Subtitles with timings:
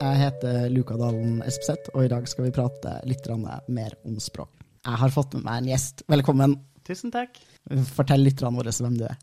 [0.00, 3.28] Jeg heter Luka Dalen Espeseth, og i dag skal vi prate litt
[3.70, 4.50] mer om språk.
[4.84, 6.02] Jeg har fått med meg en gjest.
[6.10, 6.56] Velkommen.
[6.84, 7.38] Tusen takk.
[7.94, 9.16] Fortell lytterne våre hvem du er.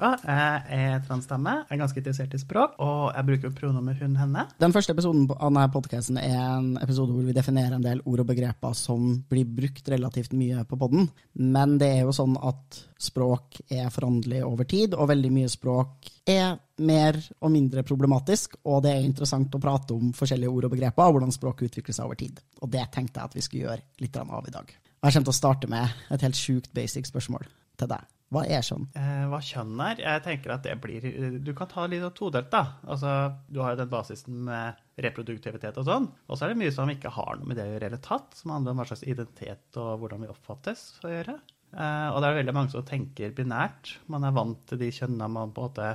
[0.00, 4.46] Ja, jeg er transdame, er ganske interessert i språk, og jeg bruker pronomen hun, henne.
[4.62, 8.22] Den første episoden av denne podkasten er en episode hvor vi definerer en del ord
[8.22, 11.10] og begreper som blir brukt relativt mye på podden.
[11.36, 16.08] Men det er jo sånn at språk er foranderlig over tid, og veldig mye språk
[16.32, 20.72] er mer og mindre problematisk, og det er interessant å prate om forskjellige ord og
[20.78, 22.40] begreper, og hvordan språk utvikler seg over tid.
[22.64, 24.72] Og det tenkte jeg at vi skulle gjøre litt av i dag.
[25.00, 27.44] Jeg kommer til å starte med et helt sjukt basic spørsmål
[27.80, 28.08] til deg.
[28.30, 28.84] Hva er kjønn?
[28.94, 30.00] Eh, hva kjønn er?
[30.04, 31.06] Jeg tenker at det blir
[31.42, 32.76] Du kan ta litt av todelt, da.
[32.86, 33.14] Altså,
[33.50, 36.06] du har jo den basisen med reproduktivitet og sånn.
[36.28, 37.90] Og så er det mye som ikke har noe med det å gjøre i det
[37.90, 41.40] hele tatt, som handler om hva slags identitet og hvordan vi oppfattes å gjøre.
[41.74, 43.96] Eh, og det er veldig mange som tenker binært.
[44.10, 45.90] Man er vant til de kjønnene man på en måte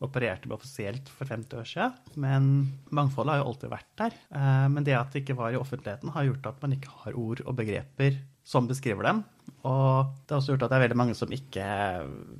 [0.00, 2.16] opererte med offisielt for 50 år siden.
[2.22, 2.50] Men
[2.94, 4.16] mangfoldet har jo alltid vært der.
[4.30, 7.18] Eh, men det at det ikke var i offentligheten, har gjort at man ikke har
[7.18, 9.24] ord og begreper som beskriver dem.
[9.68, 11.66] Og det har også gjort at det er veldig mange som ikke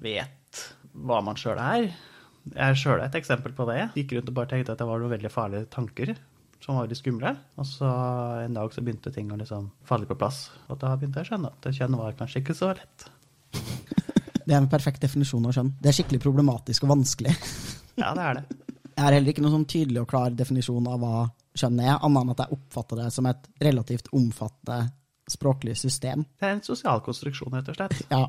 [0.00, 1.90] vet hva man sjøl er.
[2.50, 3.90] Jeg er sjøl et eksempel på det.
[3.98, 6.14] Gikk rundt og bare tenkte at det var noen veldig farlige tanker
[6.60, 7.34] som var veldig skumle.
[7.60, 7.90] Og så
[8.44, 10.48] en dag så begynte ting å liksom falle på plass.
[10.68, 13.10] Og da begynte jeg å skjønne at kjønn var kanskje ikke så lett.
[14.46, 15.74] Det er en perfekt definisjon av kjønn.
[15.78, 17.36] Det er skikkelig problematisk og vanskelig.
[18.00, 18.56] Ja, det er det.
[18.96, 21.20] Jeg har heller ikke noen sånn tydelig og klar definisjon av hva
[21.56, 24.90] kjønn er, annet enn at jeg oppfatter det som et relativt omfattende
[25.32, 26.26] språklig system.
[26.40, 28.00] Det er en sosial konstruksjon, rett og slett.
[28.10, 28.24] Ja.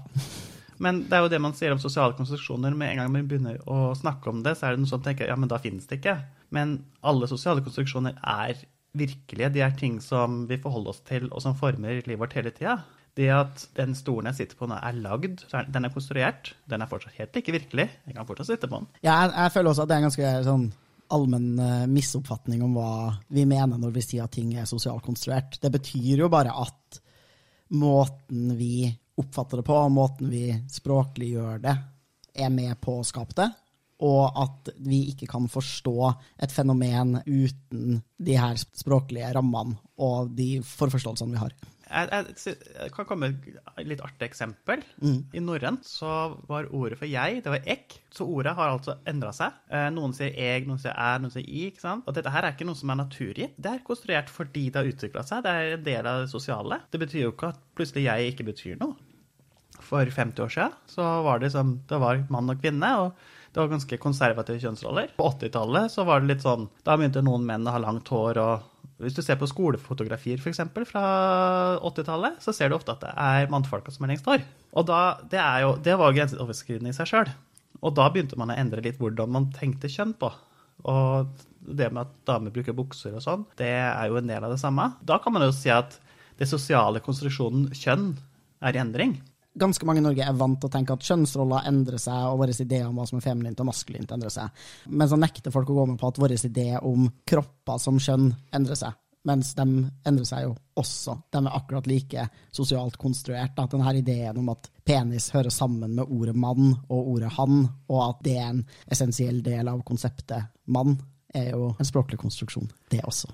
[0.81, 2.73] Men det er jo det man sier om sosiale konstruksjoner.
[2.77, 5.29] Med en gang man begynner å snakke om det, så er det noen som tenker
[5.29, 6.17] ja, men da finnes det ikke.
[6.55, 8.63] Men alle sosiale konstruksjoner er
[8.97, 9.51] virkelige.
[9.53, 12.79] De er ting som vi forholder oss til, og som former livet vårt hele tida.
[13.19, 16.89] Det at den stolen jeg sitter på nå, er lagd, den er konstruert, den er
[16.89, 17.89] fortsatt helt ikke virkelig.
[18.07, 18.87] Jeg kan fortsatt sitte på den.
[19.03, 20.69] Ja, jeg, jeg føler også at det er en ganske sånn
[21.13, 22.91] allmenn uh, misoppfatning om hva
[23.33, 25.59] vi mener når vi sier at ting er sosialkonstruert.
[25.61, 27.01] Det betyr jo bare at
[27.75, 28.89] måten vi
[29.21, 31.75] oppfatter det på, og måten vi språklig gjør det,
[32.35, 33.49] er med på å skape det.
[34.01, 35.97] Og at vi ikke kan forstå
[36.41, 41.53] et fenomen uten de her språklige rammene og de forforståelsene vi har.
[41.91, 44.83] Jeg, jeg, jeg, kan komme med et litt artig eksempel.
[45.03, 45.19] Mm.
[45.35, 46.11] I norrønt så
[46.47, 47.97] var ordet for jeg, det var ek.
[48.11, 49.57] Så ordet har altså endra seg.
[49.71, 51.67] Eh, noen sier eg, noen sier er, noen sier i.
[51.69, 52.07] ikke sant?
[52.07, 53.59] Og dette her er ikke noe som er naturgitt.
[53.59, 55.43] Det er konstruert fordi det har utvikla seg.
[55.45, 56.81] Det er en del av det sosiale.
[56.91, 58.97] Det betyr jo ikke at plutselig jeg ikke betyr noe.
[59.81, 62.95] For 50 år siden så var det som det var mann og kvinne.
[63.03, 65.09] og det var ganske konservative kjønnsroller.
[65.17, 68.39] På 80-tallet så var det litt sånn Da begynte noen menn å ha langt hår
[68.39, 68.70] og
[69.01, 71.03] hvis du ser på skolefotografier for eksempel, fra
[71.81, 74.43] 80-tallet, så ser du ofte at det er mannfolka som er lengst hår.
[74.77, 75.01] Og da,
[75.31, 77.31] det, jo, det var grenseoverskridende i seg sjøl.
[77.81, 80.29] Og da begynte man å endre litt hvordan man tenkte kjønn på.
[80.91, 84.53] Og det med at damer bruker bukser og sånn, det er jo en del av
[84.53, 84.91] det samme.
[85.05, 85.97] Da kan man jo si at
[86.41, 88.13] det sosiale konstruksjonen kjønn
[88.65, 89.17] er i endring
[89.59, 92.55] ganske mange i Norge er vant til å tenke at kjønnsroller endrer seg, og våre
[92.55, 94.65] ideer om hva som er feminint og maskulint, endrer seg.
[94.87, 98.29] Men så nekter folk å gå med på at våre ideer om kropper som kjønn
[98.55, 98.97] endrer seg.
[99.27, 99.65] Mens de
[100.07, 101.13] endrer seg jo også.
[101.29, 103.59] De er akkurat like sosialt konstruert.
[103.61, 108.01] At denne ideen om at penis hører sammen med ordet mann og ordet han, og
[108.07, 110.97] at det er en essensiell del av konseptet mann,
[111.37, 113.29] er jo en språklig konstruksjon, det også.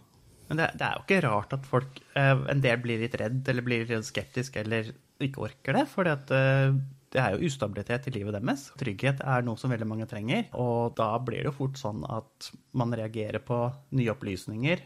[0.48, 3.42] Men det, det, er jo ikke rart at folk, eh, en del blir litt redd,
[3.50, 4.92] eller blir litt skeptisk, eller
[5.24, 5.86] ikke orker det.
[5.92, 6.78] For eh,
[7.14, 8.70] det er jo ustabilitet i livet deres.
[8.80, 10.48] Trygghet er noe som veldig mange trenger.
[10.60, 13.62] Og da blir det jo fort sånn at man reagerer på
[13.98, 14.84] nye opplysninger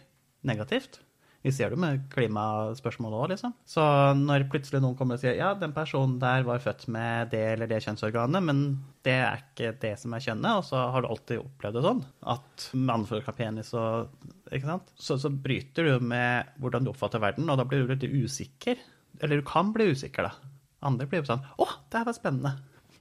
[0.47, 1.01] negativt.
[1.41, 3.53] Vi ser det med klimaspørsmålet òg, liksom.
[3.65, 3.81] Så
[4.19, 7.69] når plutselig noen kommer og sier ja, den personen der var født med det eller
[7.69, 8.61] det kjønnsorganet, men
[9.05, 12.03] det er ikke det som er kjønnet, og så har du alltid opplevd det sånn,
[12.35, 14.13] at mannfolk har penis og
[14.51, 14.93] Ikke sant?
[14.99, 18.77] Så, så bryter du med hvordan du oppfatter verden, og da blir du litt usikker.
[19.21, 20.51] Eller du kan bli usikker, da.
[20.81, 22.55] Andre blir jo sånn Å, det her var spennende.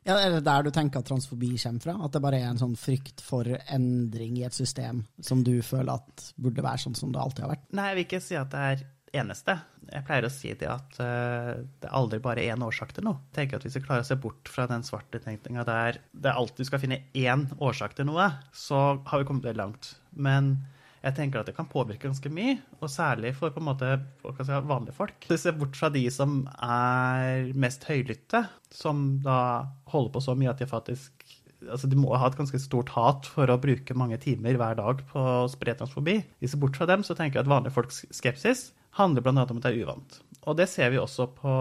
[0.05, 1.97] Ja, Er det der du tenker at transfobi kommer fra?
[2.05, 5.99] At det bare er en sånn frykt for endring i et system som du føler
[5.99, 7.69] at burde være sånn som det alltid har vært?
[7.77, 8.87] Nei, jeg vil ikke si at det er
[9.21, 9.57] eneste.
[9.91, 11.53] Jeg pleier å si det at uh,
[11.83, 13.21] det er aldri bare én årsak til noe.
[13.31, 16.33] Jeg tenker at Hvis vi klarer å se bort fra den svarte tenkninga der det
[16.33, 19.95] alltid skal finne én årsak til noe, så har vi kommet veldig langt.
[20.15, 20.55] Men
[21.01, 24.53] Jeg tenker at det kan påvirke ganske mye, og særlig for på en måte si,
[24.53, 25.29] vanlige folk.
[25.31, 28.45] Så ser bort fra de som er mest høylytte,
[28.75, 29.39] som da
[29.93, 33.27] holder på så mye at de faktisk altså De må ha et ganske stort hat
[33.29, 36.15] for å bruke mange timer hver dag på å spre transfobi.
[36.41, 39.45] Hvis bort fra dem, så tenker jeg at vanlige folks skepsis handler bl.a.
[39.45, 40.17] om at det er uvant.
[40.49, 41.53] Og det ser vi også på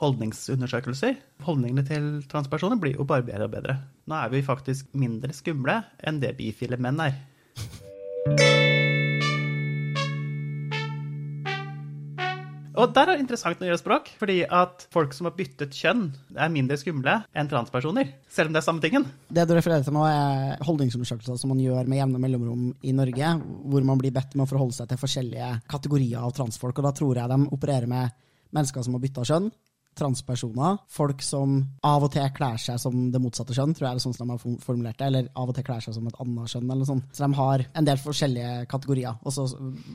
[0.00, 1.20] holdningsundersøkelser.
[1.44, 3.78] Holdningene til transpersoner blir jo bare bedre og bedre.
[4.08, 7.20] Nå er vi faktisk mindre skumle enn det bifile menn er.
[12.82, 16.08] Og der er det interessant det gjelder språk, fordi at folk som har byttet kjønn,
[16.34, 18.10] er mindre skumle enn transpersoner.
[18.26, 19.06] Selv om det er samme tingen.
[19.30, 23.34] Det du refererer til nå, er holdningsundersøkelser som man gjør med jevne mellomrom i Norge,
[23.70, 26.80] hvor man blir bedt med å forholde seg til forskjellige kategorier av transfolk.
[26.82, 28.18] Og da tror jeg de opererer med
[28.52, 29.52] mennesker som har bytta kjønn,
[29.98, 34.00] transpersoner, folk som av og til kler seg som det motsatte kjønn, tror jeg er
[34.00, 36.18] det sånn som de har formulert det, eller av og til kler seg som et
[36.24, 37.04] annet kjønn, eller sånn.
[37.12, 39.46] Så de har en del forskjellige kategorier, og så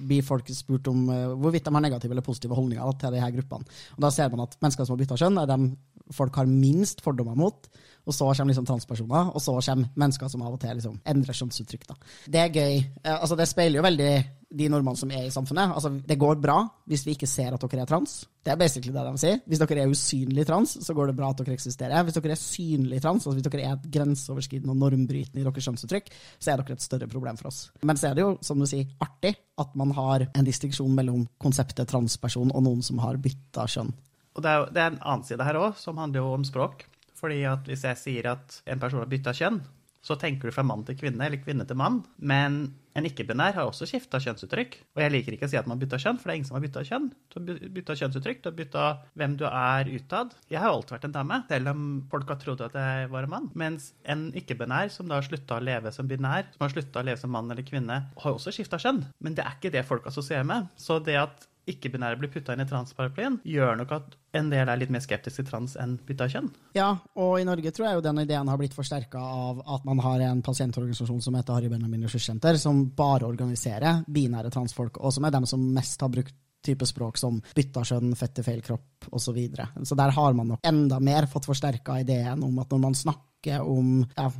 [0.09, 3.33] blir folk spurt om uh, hvorvidt de har negative eller positive holdninger til de her
[3.35, 3.77] gruppene.
[3.97, 5.71] Og da ser man at mennesker som har bytta kjønn, er dem
[6.15, 7.69] folk har minst fordommer mot.
[8.07, 11.35] Og så kommer liksom transpersoner, og så kommer mennesker som av og til liksom endrer
[11.35, 11.87] kjønnsuttrykk.
[11.89, 11.97] Da.
[12.31, 12.75] Det er gøy.
[13.03, 14.11] Eh, altså, det speiler jo veldig
[14.57, 15.73] de normene som er i samfunnet.
[15.75, 18.21] Altså, det går bra hvis vi ikke ser at dere er trans.
[18.39, 19.41] Det er basically det de sier.
[19.43, 22.07] Hvis dere er usynlig trans, så går det bra at dere eksisterer.
[22.07, 26.11] Hvis dere er synlig trans, altså hvis dere er grenseoverskridende og normbrytende i deres kjønnsuttrykk,
[26.39, 27.65] så er dere et større problem for oss.
[27.83, 31.27] Men så er det jo, som du sier, artig at man har en distinksjon mellom
[31.43, 33.91] konseptet transperson og noen som har bytta kjønn.
[34.37, 36.85] Og det er, det er en annen side her òg, som handler jo om språk.
[37.17, 39.63] Fordi at hvis jeg sier at en person har bytta kjønn,
[40.07, 42.03] så tenker du fra mann til kvinne eller kvinne til mann.
[42.17, 42.59] Men
[42.97, 44.77] en ikke-binær har også skifta kjønnsuttrykk.
[44.95, 46.57] Og jeg liker ikke å si at man bytta kjønn, for det er ingen som
[46.57, 47.09] har bytta kjønn.
[47.33, 48.85] Du har bytta kjønnsuttrykk, du har bytta
[49.19, 50.37] hvem du er utad.
[50.53, 53.33] Jeg har alltid vært en dame, selv om folk har trodd at jeg var en
[53.35, 53.51] mann.
[53.59, 57.09] Mens en ikke-binær som da har slutta å leve som binær, som har slutta å
[57.09, 59.03] leve som mann eller kvinne, har også skifta kjønn.
[59.21, 60.71] Men det er ikke det folk assosierer med.
[60.79, 64.79] Så det at ikke-binære blir putta inn i transparaplyen, gjør nok at en del er
[64.79, 66.49] litt mer skeptisk til trans enn bytta kjønn.
[66.77, 70.01] Ja, og i Norge tror jeg jo den ideen har blitt forsterka av at man
[70.05, 75.27] har en pasientorganisasjon som heter Harry Benjamin Ressurssenter, som bare organiserer binære transfolk, og som
[75.27, 76.35] er dem som mest har brukt
[76.67, 79.27] type språk som bytta kjønn, fett til feil kropp osv.
[79.27, 79.67] Så, videre.
[79.83, 83.26] så der har man nok enda mer fått forsterka ideen om at når man snakker
[83.61, 84.31] om ja,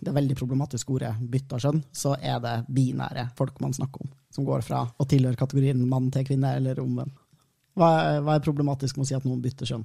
[0.00, 4.46] det veldig problematiske ordet bytta kjønn, så er det binære folk man snakker om som
[4.46, 7.14] går fra å tilhøre kategorien mann til kvinne, eller omvendt.
[7.78, 9.84] Hva, hva, er problematisk med å si at noen bytter kjønn?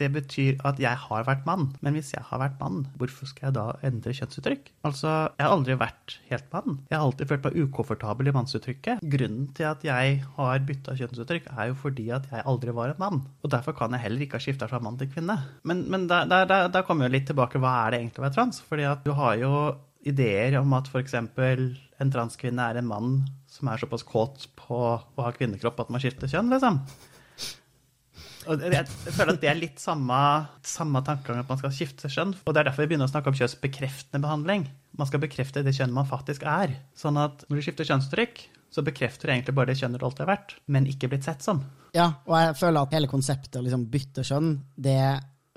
[0.00, 1.68] Det betyr at jeg har vært mann.
[1.84, 4.70] Men hvis jeg har vært mann, hvorfor skal jeg da endre kjønnsuttrykk?
[4.88, 6.78] Altså, jeg har aldri vært helt mann.
[6.88, 9.04] Jeg har alltid følt meg ukomfortabel i mannsuttrykket.
[9.12, 13.02] Grunnen til at jeg har bytta kjønnsuttrykk, er jo fordi at jeg aldri var en
[13.02, 13.20] mann.
[13.44, 15.36] Og derfor kan jeg heller ikke ha skifta fra mann til kvinne.
[15.68, 18.26] Men, men da, da, da, da kommer jo litt tilbake, hva er det egentlig å
[18.26, 18.64] være trans?
[18.64, 19.52] Fordi at du har jo
[20.08, 21.14] ideer om at f.eks.
[21.14, 23.14] en transkvinne er en mann
[23.50, 26.80] som er såpass kåt på å ha kvinnekropp at man skifter kjønn, liksom.
[28.48, 30.20] Og jeg, føler at det er litt samme,
[30.64, 32.32] samme tankegang at man skal skifte kjønn.
[32.44, 34.64] Og det er derfor vi begynner å snakke om kjønnsbekreftende behandling.
[34.96, 36.72] Man skal bekrefte det kjønnet man faktisk er.
[36.98, 40.24] Sånn at når du skifter kjønnstrykk, så bekrefter du egentlig bare det kjønnet du alltid
[40.24, 41.64] har vært, men ikke blitt sett som.
[41.96, 45.00] Ja, og jeg føler at hele konseptet å liksom bytte kjønn, det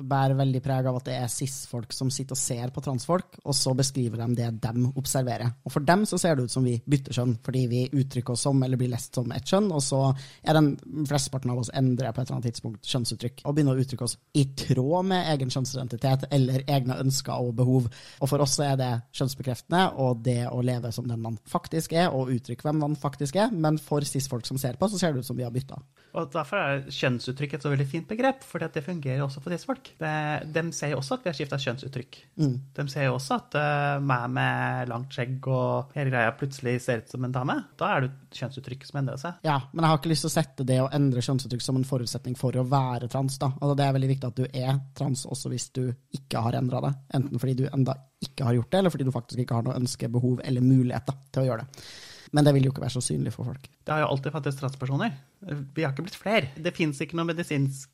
[0.10, 3.56] bærer veldig preg av at det er cis-folk som sitter og ser på transfolk, og
[3.58, 5.54] så beskriver de det de observerer.
[5.64, 8.46] Og for dem så ser det ut som vi bytter kjønn, fordi vi uttrykker oss
[8.48, 10.02] som eller blir lest som et kjønn, og så
[10.44, 10.74] er den
[11.10, 14.18] flesteparten av oss endrer på et eller annet tidspunkt kjønnsuttrykk og begynner å uttrykke oss
[14.38, 17.90] i tråd med egen kjønnsidentitet eller egne ønsker og behov.
[18.20, 22.10] Og for oss er det kjønnsbekreftende og det å leve som den man faktisk er,
[22.14, 25.24] og uttrykke hvem man faktisk er, men for cis-folk som ser på, så ser det
[25.24, 25.80] ut som vi har bytta.
[26.14, 29.93] Og Derfor er kjønnsuttrykk et så veldig fint begrep, for det fungerer også for cis-folk.
[30.00, 32.20] De ser jo også at vi har skifta kjønnsuttrykk.
[32.42, 32.56] Mm.
[32.78, 37.04] De ser jo også at uh, meg med langt skjegg og hele greia plutselig ser
[37.04, 37.58] ut som en dame.
[37.80, 39.42] Da er det kjønnsuttrykk som endrer seg.
[39.48, 41.88] Ja, men jeg har ikke lyst til å sette det å endre kjønnsuttrykk som en
[41.88, 43.38] forutsetning for å være trans.
[43.42, 43.52] da.
[43.60, 45.84] Altså, det er veldig viktig at du er trans også hvis du
[46.18, 46.96] ikke har endra det.
[47.20, 49.78] Enten fordi du enda ikke har gjort det, eller fordi du faktisk ikke har noe
[49.78, 51.86] ønske, behov eller mulighet da, til å gjøre det.
[52.34, 53.68] Men det vil jo ikke være så synlig for folk.
[53.86, 55.12] Det har jo alltid fantes transpersoner.
[55.46, 56.50] Vi har ikke blitt flere.
[56.58, 57.92] Det fins ikke noe medisinsk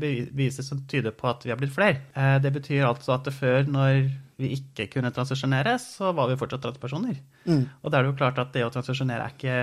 [0.00, 2.02] beviser som tyder på at vi har blitt flere.
[2.14, 4.06] Eh, det betyr altså at før, når
[4.40, 7.18] vi ikke kunne transisjonere, så var vi fortsatt transpersoner.
[7.46, 7.64] Mm.
[7.82, 9.58] Og da er det jo klart at det å transisjonere er ikke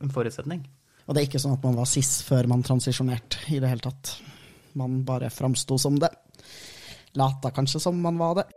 [0.00, 0.64] en forutsetning.
[1.06, 3.86] Og det er ikke sånn at man var cis før man transisjonerte i det hele
[3.86, 4.16] tatt.
[4.78, 6.12] Man bare framsto som det.
[7.18, 8.50] Lata kanskje som man var det.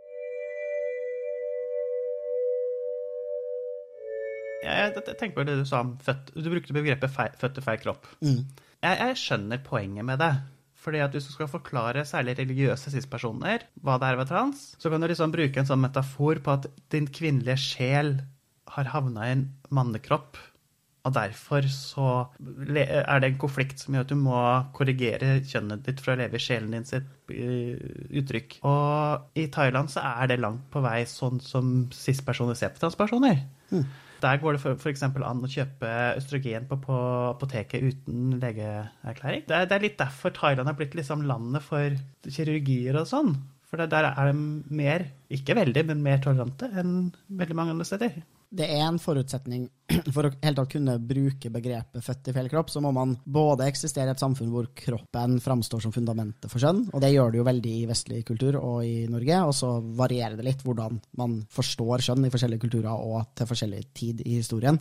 [4.64, 7.80] jeg, jeg tenker på det du sa om født Du brukte begrepet født til feil
[7.82, 8.08] kropp.
[8.24, 8.40] Mm.
[8.84, 10.32] Jeg, jeg, skjønner poenget med det.
[10.84, 14.92] Fordi at Hvis du skal forklare særlig religiøse cis-personer hva det er være trans, så
[14.92, 18.18] kan du liksom bruke en sånn metafor på at din kvinnelige sjel
[18.74, 20.36] har havna i en mannekropp
[21.04, 22.10] Og derfor så
[22.40, 24.38] er det en konflikt som gjør at du må
[24.76, 28.56] korrigere kjønnet ditt for å leve i sjelen din sitt uttrykk.
[28.64, 33.44] Og i Thailand så er det langt på vei sånn som cis-personer ser på transpersoner.
[33.68, 33.84] Mm.
[34.24, 35.02] Der går det f.eks.
[35.04, 35.88] an å kjøpe
[36.18, 36.98] østrogen på, på
[37.30, 39.44] apoteket uten legeerklæring.
[39.48, 43.34] Det er, det er, litt derfor Thailand har blitt liksom landet for kirurgier og sånn.
[43.68, 48.22] For der er de mer, ikke veldig, men mer tolerante enn veldig mange andre steder
[48.54, 49.66] det er en forutsetning
[50.14, 53.66] for å helt tatt kunne bruke begrepet født i feil kropp, så må man både
[53.68, 57.40] eksistere i et samfunn hvor kroppen framstår som fundamentet for skjønn, og det gjør det
[57.40, 61.40] jo veldig i vestlig kultur og i Norge, og så varierer det litt hvordan man
[61.52, 64.80] forstår skjønn i forskjellige kulturer og til forskjellig tid i historien.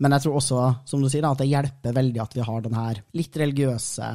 [0.00, 2.76] Men jeg tror også, som du sier, at det hjelper veldig at vi har den
[2.78, 4.08] her litt religiøse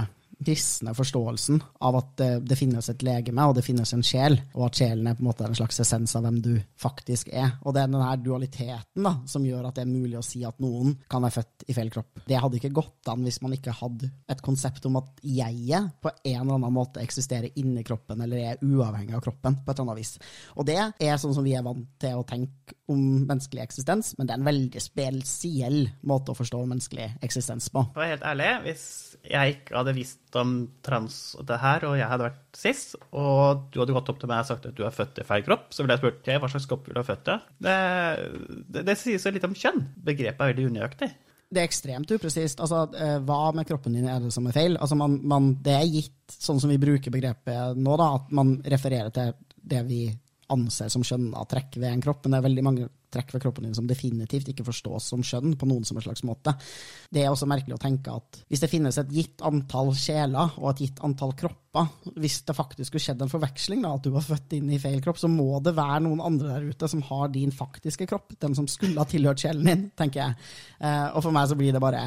[0.44, 4.68] kristne forståelsen av at det, det, finnes et legeme og det finnes en sjel, og
[4.70, 7.56] at sjelen er på en måte en slags essens av hvem du faktisk er.
[7.64, 10.60] Og det er denne dualiteten da, som gjør at det er mulig å si at
[10.64, 12.24] noen kan være født i feil kropp.
[12.28, 16.12] Det hadde ikke gått an hvis man ikke hadde et konsept om at jeget på
[16.12, 19.92] en eller annen måte eksisterer inni kroppen, eller er uavhengig av kroppen på et eller
[19.92, 20.16] annet vis.
[20.56, 24.28] Og det er sånn som vi er vant til å tenke om menneskelig eksistens, men
[24.28, 27.86] det er en veldig spesiell måte å forstå menneskelig eksistens på.
[27.94, 28.86] For å være helt ærlig, hvis
[29.26, 33.68] jeg ikke hadde visst om trans og det her, og jeg hadde vært cis, og
[33.74, 35.70] du hadde gått opp til meg og sagt at du er født i feil kropp,
[35.74, 37.38] så ville jeg spurt hva slags kropp vil du ha født i.
[37.68, 37.78] Det,
[38.76, 39.84] det, det sier så litt om kjønn.
[40.08, 41.12] Begrepet er veldig unøyaktig.
[41.46, 42.62] Det er ekstremt upresist.
[42.64, 44.78] Altså, eh, hva med kroppen din er det som er feil?
[44.82, 48.58] Altså, man, man, det er gitt, sånn som vi bruker begrepet nå, da, at man
[48.66, 50.02] refererer til det vi
[50.54, 53.66] anser som skjønna trekk ved en kropp, men det er veldig mange trekk ved kroppen
[53.68, 56.54] din som definitivt ikke forstås som skjønn på noen som en slags måte.
[57.14, 60.70] Det er også merkelig å tenke at hvis det finnes et gitt antall sjeler og
[60.72, 64.26] et gitt antall kropper, hvis det faktisk skulle skjedd en forveksling, da, at du var
[64.26, 67.32] født inn i feil kropp, så må det være noen andre der ute som har
[67.34, 70.40] din faktiske kropp, den som skulle ha tilhørt sjelen din, tenker jeg.
[70.80, 72.06] Eh, og for meg så blir det bare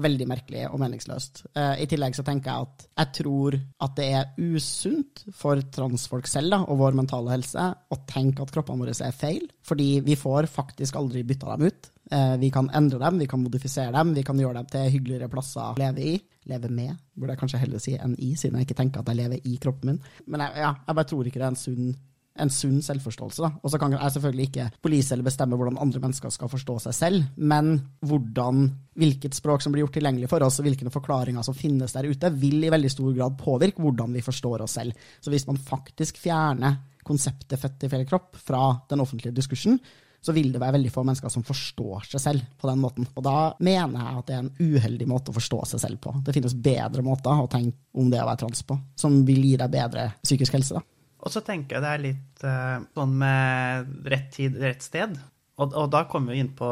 [0.00, 1.44] veldig merkelig og meningsløst.
[1.54, 6.28] Uh, I tillegg så tenker jeg at jeg tror at det er usunt for transfolk
[6.30, 10.16] selv da, og vår mentale helse å tenke at kroppene våre er feil, fordi vi
[10.18, 11.90] får faktisk aldri bytta dem ut.
[12.12, 15.30] Uh, vi kan endre dem, vi kan modifisere dem, vi kan gjøre dem til hyggeligere
[15.32, 16.16] plasser å leve i.
[16.50, 19.22] Leve med, burde jeg kanskje heller si enn i, siden jeg ikke tenker at jeg
[19.22, 20.02] lever i kroppen min.
[20.26, 21.94] Men jeg, ja, jeg bare tror ikke det er en sunn
[22.40, 23.50] en sunn selvforståelse.
[23.62, 26.96] Og så kan jeg selvfølgelig ikke polise eller bestemme hvordan andre mennesker skal forstå seg
[26.96, 28.66] selv, men hvordan,
[28.98, 32.32] hvilket språk som blir gjort tilgjengelig for oss, og hvilke forklaringer som finnes der ute,
[32.40, 35.06] vil i veldig stor grad påvirke hvordan vi forstår oss selv.
[35.22, 39.78] Så hvis man faktisk fjerner konseptet født i feil kropp fra den offentlige diskursen,
[40.24, 43.06] så vil det være veldig få mennesker som forstår seg selv på den måten.
[43.12, 46.14] Og da mener jeg at det er en uheldig måte å forstå seg selv på.
[46.24, 49.58] Det finnes bedre måter å tenke om det å være trans på, som vil gi
[49.60, 50.80] deg bedre psykisk helse.
[50.80, 50.93] da.
[51.24, 55.16] Og så tenker jeg det er litt uh, sånn med rett tid, rett sted.
[55.56, 56.68] Og, og da kommer vi inn på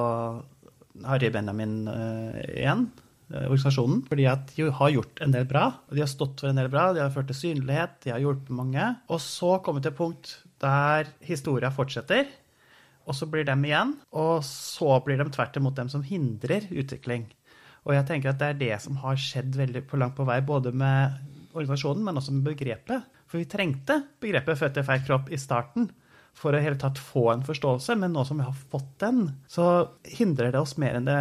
[1.09, 2.85] Harry Benjamin uh, igjen,
[3.33, 4.03] uh, organisasjonen.
[4.11, 5.65] Fordi at de har gjort en del bra.
[5.89, 8.23] og De har stått for en del bra, de har ført til synlighet, de har
[8.23, 8.93] hjulpet mange.
[9.09, 12.29] Og så kommer vi til et punkt der historia fortsetter.
[13.09, 13.97] Og så blir de igjen.
[14.15, 17.31] Og så blir de tvert imot dem som hindrer utvikling.
[17.83, 20.39] Og jeg tenker at det er det som har skjedd veldig på langt på vei,
[20.47, 21.17] både med
[21.53, 23.09] organisasjonen, men også med begrepet.
[23.33, 25.87] For vi trengte begrepet født i feil kropp i starten
[26.37, 29.89] for å hele tatt få en forståelse, men nå som vi har fått den, så
[30.19, 31.17] hindrer det oss mer enn det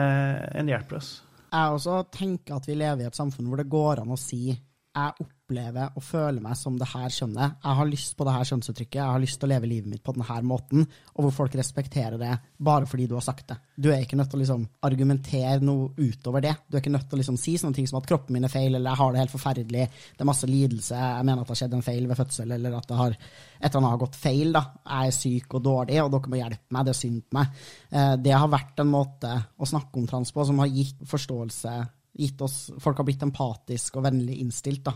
[0.59, 1.13] enn hjelper oss.
[1.51, 4.51] Jeg også tenker at vi lever i et samfunn hvor det går an å si
[4.51, 7.57] jeg opplever og føle meg som det her kjønnet.
[7.63, 10.03] Jeg har lyst på det her kjønnsuttrykket, jeg har lyst til å leve livet mitt
[10.03, 13.57] på denne måten, og hvor folk respekterer det bare fordi du har sagt det.
[13.75, 16.55] Du er ikke nødt til å liksom argumentere noe utover det.
[16.67, 18.53] Du er ikke nødt til å liksom si sånne ting som at kroppen min er
[18.53, 21.55] feil, eller jeg har det helt forferdelig, det er masse lidelse, jeg mener at det
[21.55, 24.19] har skjedd en feil ved fødsel, eller at det har, et eller annet har gått
[24.21, 24.51] feil.
[24.55, 24.65] da.
[24.85, 27.63] Jeg er syk og dårlig, og dere må hjelpe meg, det er synd på meg.
[27.91, 31.79] Eh, det har vært en måte å snakke om trans på som har gitt forståelse
[32.13, 34.83] gitt oss Folk har blitt empatiske og vennlig innstilt.
[34.83, 34.95] da.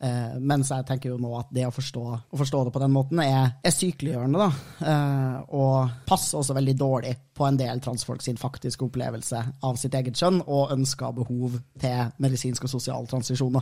[0.00, 2.02] Eh, mens jeg tenker jo nå at det å forstå,
[2.32, 4.46] å forstå det på den måten er, er sykeliggjørende.
[4.46, 9.76] da, Uh, Og passer også veldig dårlig på en del transfolk sin faktiske opplevelse av
[9.76, 13.60] sitt eget kjønn og ønsker og behov til medisinsk og sosial transisjon.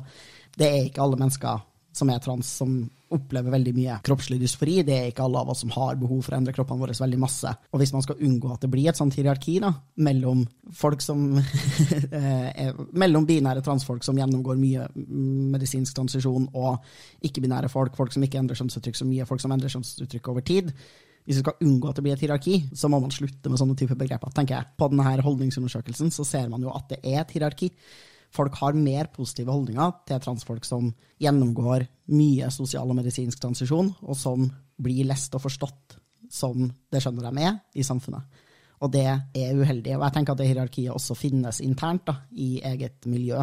[0.57, 2.79] Det er ikke alle mennesker som er trans, som
[3.15, 4.79] opplever veldig mye kroppslig dysfori.
[4.87, 7.21] Det er ikke alle av oss som har behov for å endre kroppene våre veldig
[7.21, 7.53] masse.
[7.73, 9.73] Og hvis man skal unngå at det blir et sånt hierarki da,
[10.05, 10.45] mellom
[10.77, 11.27] folk som
[12.13, 14.87] er, mellom binære transfolk som gjennomgår mye
[15.57, 19.73] medisinsk transisjon, og ikke-binære folk, folk som ikke endrer kjønnsuttrykk så mye, folk som endrer
[19.77, 20.73] kjønnsuttrykk over tid,
[21.29, 23.77] hvis vi skal unngå at det blir et hierarki, så må man slutte med sånne
[23.77, 24.33] typer begreper.
[24.33, 24.71] tenker jeg.
[24.81, 27.69] På denne holdningsundersøkelsen så ser man jo at det er et hierarki
[28.35, 30.91] folk har mer positive holdninger til transfolk som
[31.23, 35.99] gjennomgår mye sosial og medisinsk transisjon, og som blir lest og forstått
[36.31, 38.45] som det skjønner de er i samfunnet.
[38.85, 39.97] Og det er uheldig.
[39.97, 43.41] Og jeg tenker at det hierarkiet også finnes internt da, i eget miljø.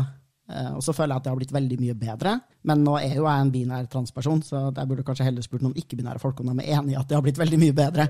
[0.47, 2.37] Eh, og så føler jeg at det har blitt veldig mye bedre.
[2.69, 5.75] Men nå er jo jeg en binær transperson, så jeg burde kanskje heller spurt noen
[5.81, 8.09] ikke-binære folk om de er enig i at det har blitt veldig mye bedre.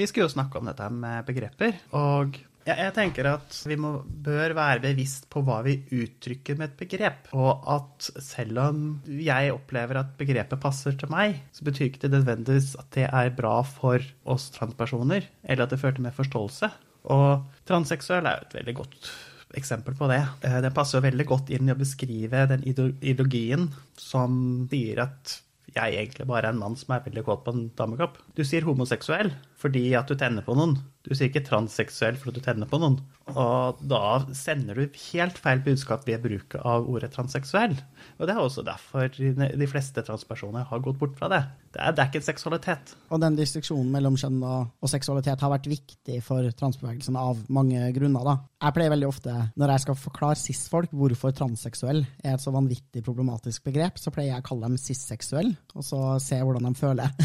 [0.00, 3.92] Vi, skulle jo snakke om dette med begreper, og jeg, jeg tenker at vi må,
[4.04, 7.30] bør være bevisst på hva vi uttrykker med et begrep.
[7.36, 12.12] Og at selv om jeg opplever at begrepet passer til meg, så betyr ikke det
[12.18, 16.70] nødvendigvis at det er bra for oss transpersoner, eller at det fører til mer forståelse.
[17.10, 19.12] Og transseksuell er jo et veldig godt
[19.56, 20.20] eksempel på det.
[20.46, 25.40] Eh, Den passer jo veldig godt inn i å beskrive den ideologien som sier at
[25.74, 28.18] jeg egentlig bare er en mann som er veldig kåt på en damekropp.
[28.36, 30.76] Du sier homoseksuell fordi at du tenner på noen.
[31.06, 32.98] Du sier ikke transseksuell fordi du tenner på noen.
[33.30, 37.76] Og da sender du helt feil budskap ved bruk av ordet transseksuell.
[38.18, 41.40] Og det er også derfor de fleste transpersoner har gått bort fra det.
[41.74, 42.94] Det er, ikke seksualitet.
[43.14, 48.26] Og den distriksjonen mellom kjønn og, seksualitet har vært viktig for transbevegelsen av mange grunner.
[48.26, 48.36] da.
[48.66, 53.04] Jeg pleier veldig ofte, når jeg skal forklare cis-folk hvorfor transseksuell er et så vanvittig
[53.06, 57.08] problematisk begrep, så pleier jeg å kalle dem cis-seksuell, og så se hvordan de føler.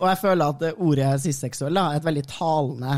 [0.00, 2.94] Og jeg føler at ordet cis-seksuell er et veldig talende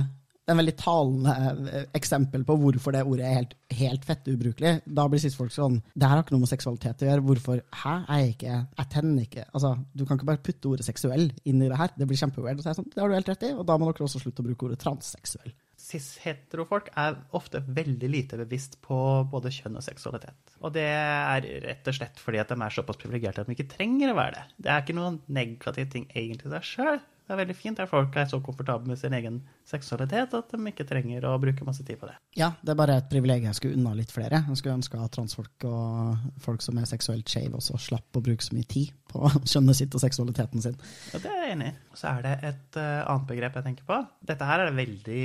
[0.51, 1.33] en veldig talende
[1.71, 4.75] eh, eksempel på hvorfor det ordet er helt, helt fettubrukelig.
[4.87, 7.27] Da blir cis-folk sånn Det her har ikke noe med seksualitet å gjøre.
[7.29, 7.95] Hvorfor Hæ?
[8.09, 11.69] Jeg, ikke, jeg tenner ikke Altså, Du kan ikke bare putte ordet seksuell inn i
[11.71, 11.93] det her.
[11.97, 12.59] Det blir kjempeweird.
[12.59, 14.23] Og så er sånn, det har du helt rett i, og da må dere også
[14.23, 15.55] slutte å bruke ordet transseksuell.
[15.83, 18.99] Cis-heterofolk er ofte veldig lite bevisst på
[19.31, 20.55] både kjønn og seksualitet.
[20.63, 23.73] Og det er rett og slett fordi at de er såpass privilegerte at de ikke
[23.75, 24.45] trenger å være det.
[24.63, 27.03] Det er ikke noen negativ ting egentlig i seg sjøl.
[27.33, 30.59] Det er veldig fint at folk er så komfortable med sin egen seksualitet at de
[30.69, 32.19] ikke trenger å bruke masse tid på det.
[32.37, 34.43] Ja, det er bare et privilegium jeg skulle unna litt flere.
[34.51, 38.45] Jeg skulle ønske at transfolk og folk som er seksuelt skeive, også slapp å bruke
[38.45, 40.77] så mye tid på kjønnet sitt og seksualiteten sin.
[41.15, 41.73] Ja, Det er jeg enig i.
[42.03, 43.99] Så er det et uh, annet begrep jeg tenker på.
[44.29, 45.25] Dette her er veldig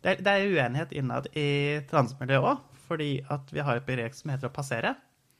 [0.00, 1.46] Det er, det er uenighet innad i
[1.92, 4.94] transmiljøet òg, fordi at vi har et begrep som heter å passere.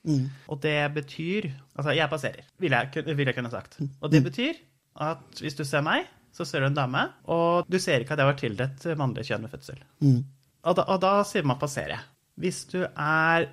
[0.04, 0.28] Mm.
[0.52, 3.80] Og det betyr Altså, jeg passerer, vil jeg, vil jeg kunne sagt.
[4.04, 4.28] Og det mm.
[4.28, 4.62] betyr
[5.02, 8.22] at hvis du ser meg, så ser du en dame, og du ser ikke at
[8.22, 9.82] jeg var tildelt mannlig kjønn ved fødsel.
[10.02, 10.22] Mm.
[10.64, 12.00] Og, da, og, da, sier man passere.
[12.40, 13.46] Hvis du er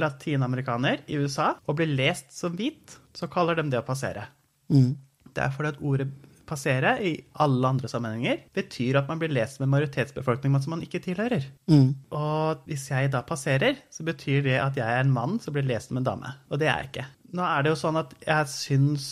[0.00, 4.26] latinamerikaner i USA og blir lest som hvit, så kaller de det å passere.
[4.68, 4.92] Mm.
[5.30, 6.10] Det er fordi at ordet
[6.50, 7.12] passere i
[7.42, 11.46] alle andre sammenhenger betyr at man blir lest med majoritetsbefolkning som man ikke tilhører.
[11.70, 11.94] Mm.
[12.16, 15.68] Og hvis jeg da passerer, så betyr det at jeg er en mann som blir
[15.68, 16.34] lest som en dame.
[16.50, 17.06] Og det er jeg ikke.
[17.38, 19.06] Nå er det jo sånn at jeg syns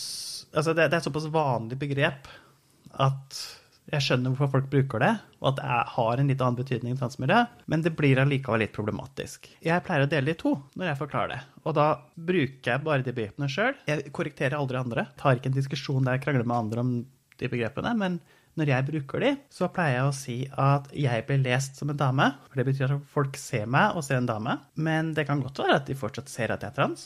[0.53, 2.29] altså det, det, er et såpass vanlig begrep
[2.99, 3.39] at
[3.89, 6.99] jeg skjønner hvorfor folk bruker det, og at det har en litt annen betydning i
[6.99, 9.49] transmiljøet, men det blir allikevel litt problematisk.
[9.65, 12.83] Jeg pleier å dele det i to når jeg forklarer det, og da bruker jeg
[12.85, 13.79] bare de begrepene sjøl.
[13.89, 15.07] Jeg korrekterer aldri andre.
[15.17, 16.93] Tar ikke en diskusjon der jeg krangler med andre om
[17.39, 18.19] de begrepene, men
[18.59, 21.99] når jeg bruker de, så pleier jeg å si at jeg blir lest som en
[21.99, 22.25] dame.
[22.49, 24.57] For det betyr at folk ser meg og ser en dame.
[24.75, 27.05] Men det kan godt være at de fortsatt ser at jeg er trans.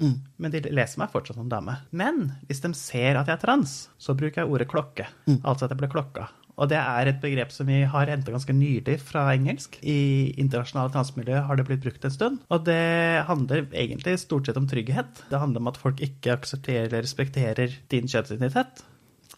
[0.00, 0.16] Mm.
[0.40, 1.76] Men de leser meg fortsatt som dame.
[1.92, 5.08] Men hvis de ser at jeg er trans, så bruker jeg ordet klokke.
[5.28, 5.40] Mm.
[5.42, 6.30] Altså at jeg blir klokka.
[6.60, 9.78] Og det er et begrep som vi har henta ganske nylig fra engelsk.
[9.80, 12.42] I internasjonale transmiljø har det blitt brukt en stund.
[12.52, 15.24] Og det handler egentlig stort sett om trygghet.
[15.30, 18.84] Det handler om at folk ikke aksepterer eller respekterer din kjønnsidentitet.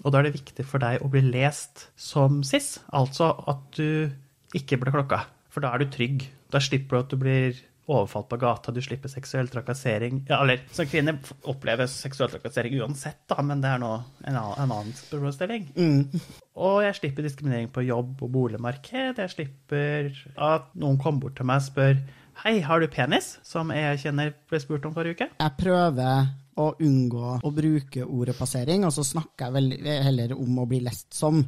[0.03, 4.11] Og da er det viktig for deg å bli lest som cis, altså at du
[4.59, 5.23] ikke blir klokka.
[5.53, 6.27] For da er du trygg.
[6.51, 10.23] Da slipper du at du blir overfalt på gata, du slipper seksuell trakassering.
[10.29, 11.17] Ja, eller som kvinne
[11.51, 13.93] opplever seksuell trakassering uansett, da, men det er nå
[14.23, 15.67] en annen, en annen problemstilling.
[15.75, 16.23] Mm.
[16.63, 19.19] Og jeg slipper diskriminering på jobb og boligmarked.
[19.19, 21.97] Jeg slipper at noen kommer bort til meg og spør
[22.43, 23.37] Hei, har du penis?
[23.45, 25.27] Som jeg kjenner ble spurt om forrige uke.
[25.37, 30.63] Jeg prøver å unngå å bruke ordet passering, og så snakker jeg vel heller om
[30.63, 31.43] å bli lest som.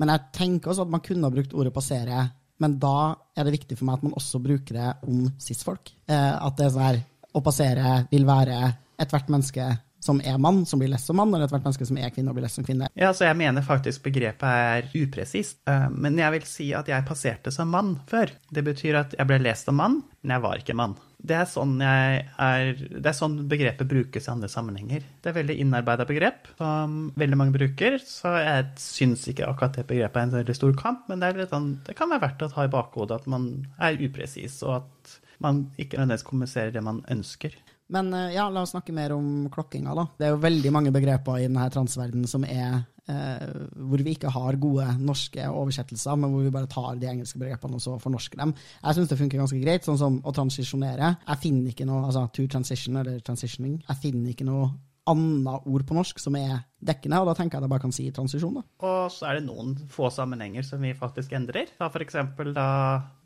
[0.00, 2.24] Men jeg tenker også at man kunne ha brukt ordet passere
[2.62, 5.94] men da er det viktig for meg at man også bruker det om cis-folk.
[6.06, 8.56] Eh, at det er sånn her Å passere vil være
[9.00, 9.64] ethvert menneske
[10.04, 12.36] som er mann, som blir lest som mann, eller ethvert menneske som er kvinne og
[12.36, 12.90] blir lest som kvinne.
[12.98, 15.60] Ja, så jeg mener faktisk begrepet er upresist.
[15.70, 18.34] Eh, men jeg vil si at jeg passerte som mann før.
[18.50, 20.98] Det betyr at jeg ble lest som mann, men jeg var ikke mann.
[21.22, 25.04] Det er, sånn er, det er sånn begrepet brukes i andre sammenhenger.
[25.22, 29.86] Det er veldig innarbeida begrep som veldig mange bruker, så jeg syns ikke akkurat det
[29.90, 32.66] begrepet er en veldig stor kamp, men det, sånn, det kan være verdt å ha
[32.66, 37.54] i bakhodet at man er upresis, og at man ikke nødvendigvis kommuniserer det man ønsker.
[37.92, 40.06] Men eh, ja, la oss snakke mer om klokkinga, da.
[40.18, 43.48] Det er jo veldig mange begreper i denne transverdenen som er eh,
[43.88, 47.78] hvor vi ikke har gode norske oversettelser, men hvor vi bare tar de engelske begrepene
[47.78, 48.54] og så fornorsker dem.
[48.82, 51.16] Jeg syns det funker ganske greit, sånn som å transisjonere.
[51.26, 53.80] Jeg finner ikke noe altså to transition eller transitioning.
[53.88, 54.70] Jeg finner ikke noe
[55.10, 57.94] annet ord på norsk som er dekkende, og da tenker jeg at jeg bare kan
[57.94, 58.60] si transisjon.
[58.60, 58.62] da.
[58.86, 61.70] Og så er det noen få sammenhenger som vi faktisk endrer.
[61.78, 62.18] Da f.eks.
[62.54, 62.68] da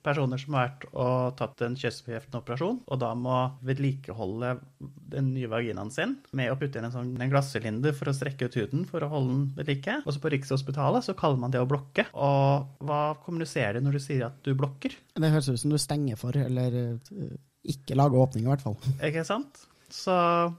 [0.07, 4.53] personer som har vært og tatt en kjønnsbekreftende operasjon, og da må vedlikeholde
[5.12, 8.47] den nye vaginaen sin med å putte inn en sånn en glassylinder for å strekke
[8.47, 10.01] ut huden for å holde den ved like.
[10.07, 12.07] Også på Rikshospitalet så kaller man det å blokke.
[12.15, 14.95] Og hva kommuniserer du når du sier at du blokker?
[15.17, 17.35] Det høres ut som du stenger for, eller uh,
[17.67, 18.79] ikke lager åpning, i hvert fall.
[19.03, 19.67] Ikke sant?
[19.92, 20.16] Så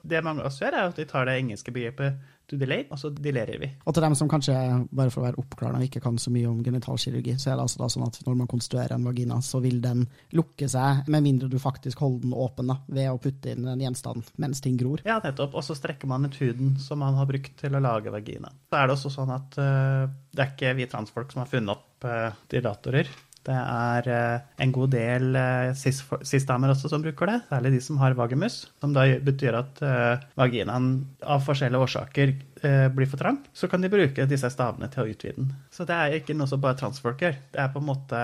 [0.08, 3.00] det mange av oss gjør, er at vi tar det engelske begrepet to delay, og
[3.00, 3.68] så delerer vi.
[3.84, 4.56] Og til dem som kanskje,
[4.96, 7.82] bare for å være oppklarende, ikke kan så mye om genitalkirurgi, så er det altså
[7.82, 10.06] da sånn at når man konstruerer en vagina, så vil den
[10.38, 13.84] lukke seg, med mindre du faktisk holder den åpen da, ved å putte inn en
[13.84, 15.04] gjenstand mens ting gror.
[15.08, 15.58] Ja, nettopp.
[15.60, 18.54] Og så strekker man ut huden som man har brukt til å lage vagina.
[18.72, 21.76] Så er det også sånn at uh, det er ikke vi transfolk som har funnet
[21.76, 23.12] opp uh, dilatorer.
[23.48, 28.00] Det er eh, en god del eh, cis-damer også som bruker det, særlig de som
[28.02, 30.90] har vagimus, som da betyr at eh, vaginaen
[31.24, 33.36] av forskjellige årsaker blir for trang.
[33.54, 35.52] Så kan de bruke disse stavene til å utvide den.
[35.70, 37.36] Så det er ikke noe som bare transfolk gjør.
[37.54, 38.22] Det er på en måte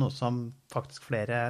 [0.00, 1.42] noe som faktisk flere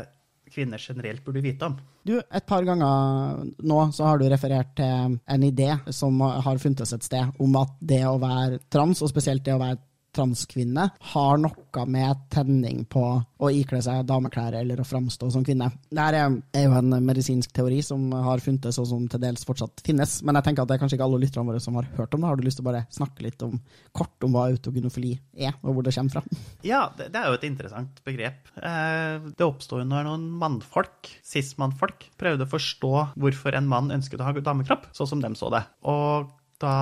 [0.51, 1.77] kvinner generelt burde vite om.
[2.07, 6.93] Du, Et par ganger nå så har du referert til en idé som har funtes
[6.95, 9.81] et sted, om at det å være trans, og spesielt det å være
[10.17, 13.03] transkvinne har noe med tenning på
[13.37, 15.69] å ikle seg dameklær eller å framstå som kvinne.
[15.93, 16.23] Dette
[16.57, 20.19] er jo en medisinsk teori som har funtes, og som til dels fortsatt finnes.
[20.25, 22.25] Men jeg tenker at det er kanskje ikke alle lytterne våre som har hørt om
[22.25, 22.31] det.
[22.31, 23.59] Har du lyst til å bare snakke litt om,
[23.97, 26.25] kort om hva autogynofili er, og hvor det kommer fra?
[26.67, 28.49] Ja, det, er jo et interessant begrep.
[28.57, 34.27] Eh, det oppsto når noen mannfolk, cis-mannfolk, prøvde å forstå hvorfor en mann ønsket å
[34.27, 35.63] ha damekropp, sånn som dem så det.
[35.87, 36.75] Og da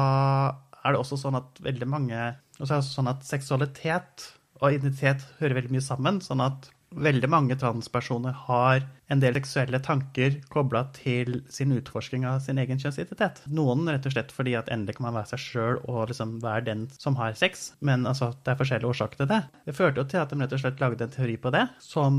[0.84, 2.20] er det også sånn at veldig mange
[2.60, 6.20] og så er det sånn at seksualitet og identitet hører veldig mye sammen.
[6.22, 12.40] sånn at veldig mange transpersoner har en del seksuelle tanker kobla til sin utforsking av
[12.44, 13.42] sin egen kjønnsidentitet.
[13.54, 16.66] Noen rett og slett fordi at endelig kan man være seg sjøl og liksom være
[16.70, 19.42] den som har sex, men altså, det er forskjellige årsaker til det.
[19.66, 22.14] Det førte jo til at de rett og slett lagde en teori på det, som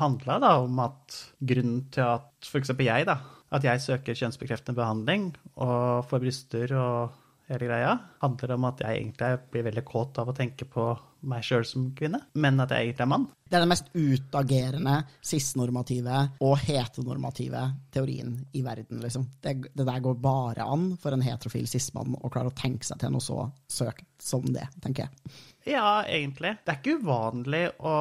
[0.00, 1.20] handla da om at
[1.52, 2.72] grunnen til at f.eks.
[2.78, 3.18] jeg, da,
[3.50, 7.19] at jeg søker kjønnsbekreftende behandling og får bryster og
[7.54, 10.90] hele greia, handler om at jeg egentlig blir veldig kåt av å tenke på
[11.28, 13.26] meg sjøl som kvinne, men at jeg egentlig er mann.
[13.50, 14.94] Det er den mest utagerende
[15.26, 19.26] cis-normative og heteronormative teorien i verden, liksom.
[19.42, 23.02] Det, det, der går bare an for en heterofil cis-mann å klare å tenke seg
[23.02, 25.38] til noe så søkt som det, tenker jeg.
[25.74, 26.56] Ja, egentlig.
[26.64, 27.96] Det er ikke uvanlig å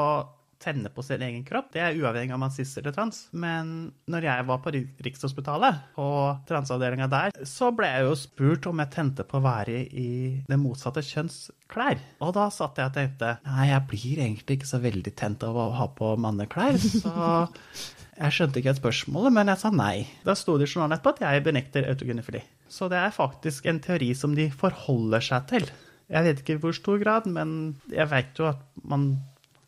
[0.59, 1.71] tenne på sin egen kropp.
[1.73, 3.21] Det er uavhengig av om man cis eller trans.
[3.31, 6.07] Men når jeg var på Rikshospitalet, på
[6.49, 10.09] transavdelinga der, så ble jeg jo spurt om jeg tente på å være i
[10.49, 12.01] det motsatte kjønns klær.
[12.25, 15.57] Og da satt jeg og tenkte nei, jeg blir egentlig ikke så veldig tent av
[15.57, 16.79] å ha på manneklær.
[16.79, 17.15] Så
[18.19, 19.95] jeg skjønte ikke et spørsmålet, men jeg sa nei.
[20.27, 22.43] Da sto det i journalen etterpå at jeg benekter autogynefili.
[22.69, 25.69] Så det er faktisk en teori som de forholder seg til.
[26.09, 29.11] Jeg vet ikke i hvor stor grad, men jeg vet jo at man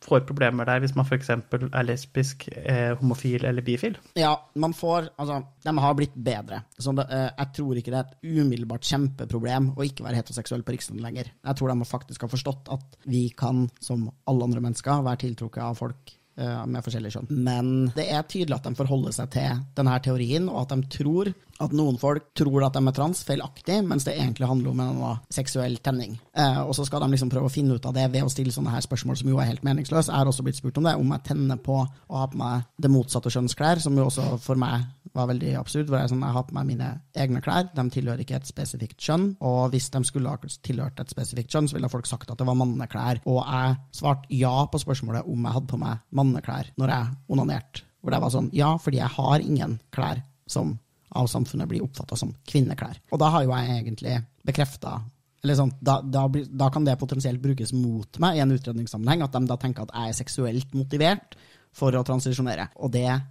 [0.02, 1.30] får problemer der hvis man f.eks.
[1.34, 3.98] er lesbisk, eh, homofil eller bifil?
[4.18, 6.64] Ja, man får Altså, de har blitt bedre.
[6.80, 10.64] Så det, eh, jeg tror ikke det er et umiddelbart kjempeproblem å ikke være heteroseksuell
[10.66, 11.32] på Riksdagen lenger.
[11.46, 15.64] Jeg tror de faktisk har forstått at vi kan, som alle andre mennesker, være tiltrukket
[15.64, 17.32] av folk med forskjellige kjønn.
[17.46, 21.34] Men det er tydelig at de forholder seg til denne teorien, og at de tror
[21.62, 25.02] at noen folk tror at de er trans feilaktig, mens det egentlig handler om en
[25.34, 26.18] seksuell tenning.
[26.34, 28.54] Eh, og så skal de liksom prøve å finne ut av det ved å stille
[28.54, 30.10] sånne her spørsmål som jo er helt meningsløse.
[30.10, 32.66] Jeg har også blitt spurt om det, om jeg tenner på å ha på meg
[32.82, 35.90] det motsatte kjønnsklær, som jo også for meg var veldig absurd.
[35.90, 36.90] hvor Jeg, sånn, jeg har på meg mine
[37.20, 39.28] egne klær, de tilhører ikke et spesifikt kjønn.
[39.44, 42.48] Og hvis de skulle ha tilhørt et spesifikt kjønn, så ville folk sagt at det
[42.48, 43.22] var manneklær.
[43.28, 47.88] Og jeg svarte ja på spørsmålet om jeg hadde på meg manneklær når jeg onanerte.
[48.02, 50.78] Hvor det var sånn ja, fordi jeg har ingen klær som
[51.12, 52.98] av samfunnet blir oppfatta som kvinneklær.
[53.12, 54.16] Og da har jo jeg egentlig
[54.48, 55.02] bekrefta
[55.42, 59.42] sånn, da, da, da, kan det potensielt brukes mot meg i en utredningssammenheng, at de
[59.50, 61.38] da tenker at jeg er seksuelt motivert
[61.76, 62.70] for å transisjonere.
[62.82, 63.24] Og det er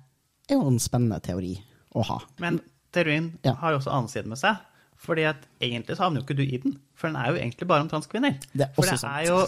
[0.51, 1.55] jo en spennende teori
[1.95, 2.19] å ha.
[2.43, 2.59] Men
[2.95, 3.55] teorien ja.
[3.61, 4.59] har jo også annen side med seg.
[5.01, 7.69] Fordi at egentlig så havner jo ikke du i den, for den er jo egentlig
[7.71, 8.35] bare om transkvinner.
[8.53, 9.15] Det for det sant.
[9.15, 9.39] er jo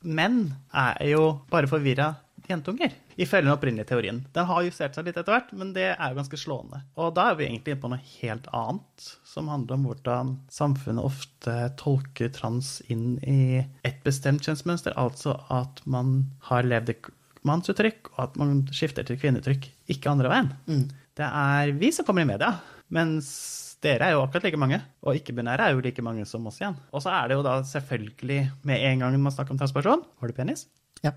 [0.00, 2.14] transmenn er jo bare forvirra
[2.48, 4.24] jentunger, ifølge den opprinnelige teorien.
[4.34, 6.82] Den har justert seg litt etter hvert, men det er jo ganske slående.
[6.96, 11.04] Og da er vi egentlig inne på noe helt annet, som handler om hvordan samfunnet
[11.04, 16.98] ofte tolker trans inn i et bestemt kjønnsmønster, altså at man har levd i
[17.46, 20.50] mannsuttrykk, og at man skifter til kvinneuttrykk, ikke andre veien.
[20.66, 20.88] Mm.
[21.20, 22.56] Det er vi som kommer i media,
[22.90, 26.60] mens dere er jo akkurat like mange, og ikke-binære er jo like mange som oss
[26.60, 26.76] igjen.
[26.92, 30.28] Og så er det jo da selvfølgelig med en gang man snakker om transperson Har
[30.28, 30.66] du penis?
[31.04, 31.14] Ja.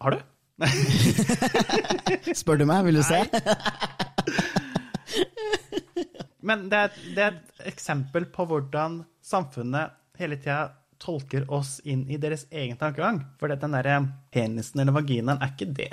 [0.00, 0.22] Har du?
[2.40, 3.20] Spør du meg, vil du se?
[6.46, 10.70] Men det er, det er et eksempel på hvordan samfunnet hele tida
[11.02, 13.22] tolker oss inn i deres egen tankegang.
[13.40, 15.90] For den der penisen eller vaginaen er ikke det.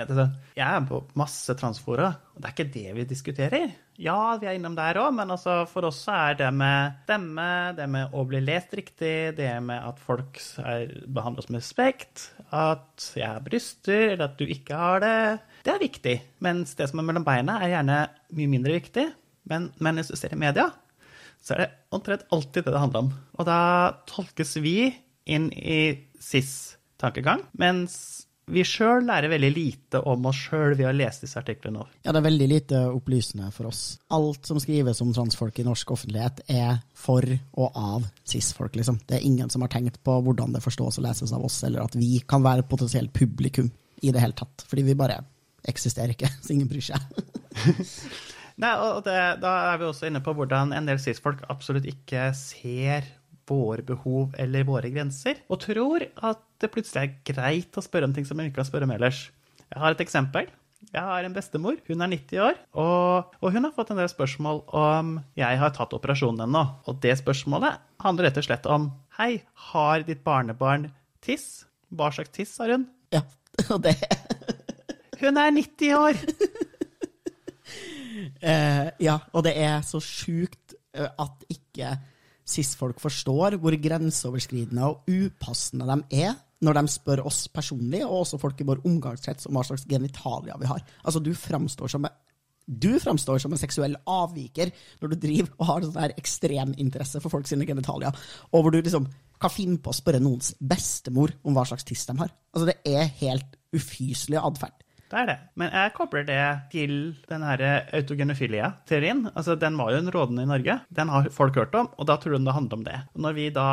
[0.57, 3.73] Jeg er på masse transfora, og det er ikke det vi diskuterer.
[4.01, 7.85] Ja, vi er innom der òg, men altså for oss er det med stemme, det
[7.93, 13.11] med å bli lest riktig, det med at folk er, behandler oss med respekt, at
[13.13, 15.17] jeg har bryster, eller at du ikke har det,
[15.63, 16.15] det er viktig.
[16.43, 17.99] Mens det som er mellom beina, er gjerne
[18.33, 19.11] mye mindre viktig.
[19.51, 20.69] Men, men hvis du ser i media,
[21.43, 23.13] så er det omtrent alltid det det handler om.
[23.37, 23.59] Og da
[24.09, 24.93] tolkes vi
[25.29, 25.81] inn i
[26.23, 31.85] cis-tankegang, mens vi sjøl lærer veldig lite om oss sjøl ved å lese disse artiklene.
[32.03, 33.83] Ja, det er veldig lite opplysende for oss.
[34.11, 38.99] Alt som skrives om transfolk i norsk offentlighet, er for og av cis-folk, liksom.
[39.07, 41.85] Det er ingen som har tenkt på hvordan det forstås og leses av oss, eller
[41.85, 43.71] at vi kan være potensielt publikum
[44.03, 44.67] i det hele tatt.
[44.67, 45.21] Fordi vi bare
[45.67, 46.99] eksisterer ikke, så ingen bryr seg.
[48.61, 52.29] Nei, og det, Da er vi også inne på hvordan en del cis-folk absolutt ikke
[52.37, 53.07] ser
[53.49, 58.13] våre behov eller våre grenser, og tror at det plutselig er greit å spørre om
[58.15, 59.25] ting som man ikke kan spørre om ellers.
[59.67, 60.47] Jeg har et eksempel.
[60.91, 61.77] Jeg har en bestemor.
[61.87, 65.71] Hun er 90 år, og, og, hun har fått en del spørsmål om jeg har
[65.75, 66.63] tatt operasjonen ennå.
[66.91, 70.89] Og det spørsmålet handler rett og slett om Hei, har ditt barnebarn
[71.23, 71.65] tiss?
[71.93, 72.87] Hva slags tiss har hun?
[73.13, 73.23] Ja,
[73.73, 73.95] og det
[75.21, 76.23] Hun er 90 år!
[78.23, 81.93] Uh, ja, og det er så sjukt uh, at ikke
[82.43, 88.39] cis-folk forstår hvor grenseoverskridende og upassende de er når de spør oss personlig, og også
[88.39, 90.83] folk i vår omgangskrets, om hva slags genitalia vi har.
[91.03, 92.07] Altså, du framstår som
[92.63, 94.69] du framstår som en seksuell avviker
[95.01, 98.15] når du driver og har sånn ekstreminteresse for folk sine genitalier,
[98.51, 99.09] og hvor du liksom
[99.43, 102.31] kan finne på å spørre noens bestemor om hva slags tiss de har.
[102.55, 104.82] Altså, det er helt ufyselig atferd.
[105.13, 105.35] Det er det.
[105.61, 106.93] Men jeg kobler det til
[107.29, 109.27] den autogenefilia-teorien.
[109.35, 110.79] Altså, Den var jo en rådende i Norge.
[110.89, 112.95] Den har folk hørt om, og da tror de det handler om det.
[113.13, 113.67] Og når vi da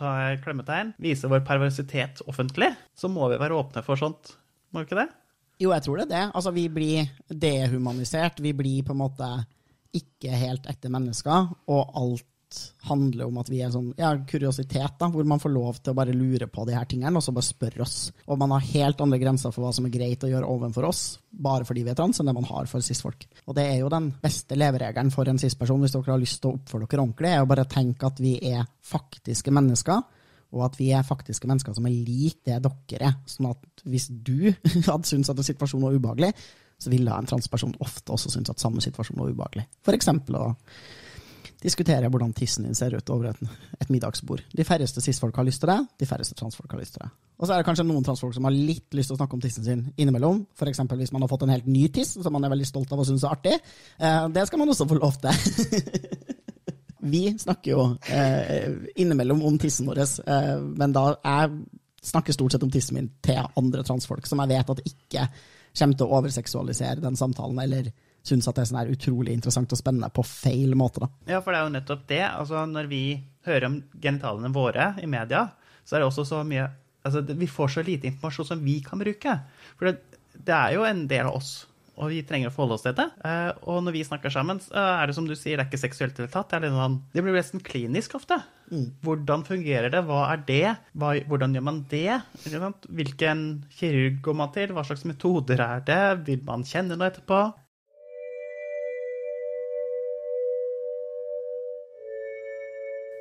[0.00, 4.34] tar klemmetegn, viser vår perversitet offentlig, så må vi være åpne for sånt.
[4.72, 5.08] Må vi ikke det?
[5.60, 6.24] Jo, jeg tror det er det.
[6.34, 8.42] Altså, vi blir dehumanisert.
[8.42, 9.30] Vi blir på en måte
[9.94, 12.26] ikke helt ekte mennesker, og alt
[12.88, 15.98] handler om at vi er sånn ja, kuriositet, da, hvor man får lov til å
[15.98, 17.96] bare lure på de her tingene, og så bare spørre oss.
[18.26, 21.02] Og man har helt andre grenser for hva som er greit å gjøre overfor oss,
[21.30, 23.26] bare fordi vi er trans, enn det man har for cis-folk.
[23.46, 26.52] Og det er jo den beste leveregelen for en cis-person, hvis dere har lyst til
[26.52, 30.02] å oppføre dere ordentlig, er å bare tenke at vi er faktiske mennesker.
[30.50, 33.20] Og at vi er faktiske mennesker som er lik det dere er.
[33.30, 34.50] Sånn at hvis du
[34.90, 36.32] hadde syntes at en situasjon var ubehagelig,
[36.80, 39.66] så ville en transperson ofte også synes at samme situasjon var ubehagelig.
[39.84, 40.46] For eksempel å
[41.60, 43.40] diskuterer jeg hvordan tissen din ser ut over et,
[43.80, 44.42] et middagsbord.
[44.56, 47.10] De færreste cis-folk har lyst til det, de færreste transfolk har lyst til det.
[47.40, 49.42] Og så er det kanskje noen transfolk som har litt lyst til å snakke om
[49.44, 50.42] tissen sin innimellom.
[50.56, 50.82] F.eks.
[51.00, 53.08] hvis man har fått en helt ny tiss som man er veldig stolt av og
[53.08, 53.54] syns er artig.
[53.96, 56.18] Eh, det skal man også få lov til.
[57.12, 58.68] Vi snakker jo eh,
[59.00, 61.62] innimellom om tissen vår, eh, men da jeg
[62.10, 65.24] snakker stort sett om tissen min til andre transfolk, som jeg vet at ikke
[65.80, 67.90] kommer til å overseksualisere den samtalen, eller
[68.26, 71.04] syns at det er sånn utrolig interessant og spennende på feil måte.
[71.04, 71.10] Da.
[71.36, 72.22] Ja, for det er jo nettopp det.
[72.28, 73.04] Altså, når vi
[73.48, 75.46] hører om genitalene våre i media,
[75.84, 76.68] så er det også så mye
[77.06, 79.38] altså, Vi får så lite informasjon som vi kan bruke.
[79.78, 81.52] For det, det er jo en del av oss,
[82.00, 83.06] og vi trenger å forholde oss til det.
[83.28, 85.82] Eh, og når vi snakker sammen, så er det som du sier, det er ikke
[85.82, 86.54] seksuelt i det tatt.
[86.62, 88.40] Det, sånn, det blir nesten klinisk ofte.
[88.70, 88.86] Mm.
[89.04, 90.04] Hvordan fungerer det?
[90.08, 90.76] Hva er det?
[90.96, 92.20] Hva, hvordan gjør man det?
[92.88, 93.42] Hvilken
[93.76, 94.72] kirurg går man til?
[94.76, 96.02] Hva slags metoder er det?
[96.28, 97.42] Vil man kjenne noe etterpå?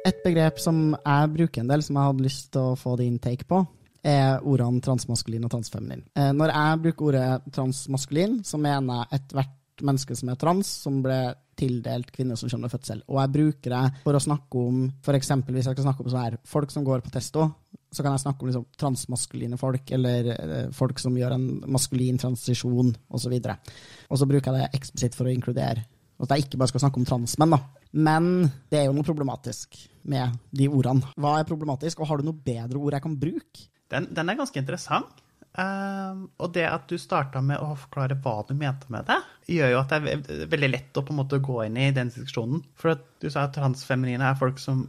[0.09, 3.19] Et begrep som jeg bruker en del, som jeg hadde lyst til å få din
[3.21, 3.59] take på,
[3.99, 6.05] er ordene transmaskulin og transfeminin.
[6.17, 10.97] Eh, når jeg bruker ordet transmaskulin, så mener jeg ethvert menneske som er trans, som
[11.03, 11.19] ble
[11.59, 13.03] tildelt kvinner som kommer med fødsel.
[13.11, 15.31] Og jeg bruker det for å snakke om f.eks.
[15.51, 17.45] hvis jeg skal snakke om her, folk som går på testo,
[17.91, 22.19] så kan jeg snakke om liksom, transmaskuline folk, eller eh, folk som gjør en maskulin
[22.21, 23.35] transisjon, osv.
[23.35, 25.85] Og, så og så bruker jeg det eksplisitt for å inkludere
[26.19, 27.61] at jeg ikke bare skal snakke om transmenn, da.
[27.95, 28.27] Men
[28.69, 29.77] det er jo noe problematisk
[30.09, 31.13] med de ordene.
[31.19, 33.65] Hva er problematisk, og har du noe bedre ord jeg kan bruke?
[33.89, 35.23] Den, den er ganske interessant.
[35.57, 39.17] Uh, og det at du starta med å forklare hva du mente med det,
[39.49, 42.11] gjør jo at det er veldig lett å på en måte gå inn i den
[42.13, 42.61] diskusjonen.
[42.77, 44.85] For at du sa at transfeminine er folk som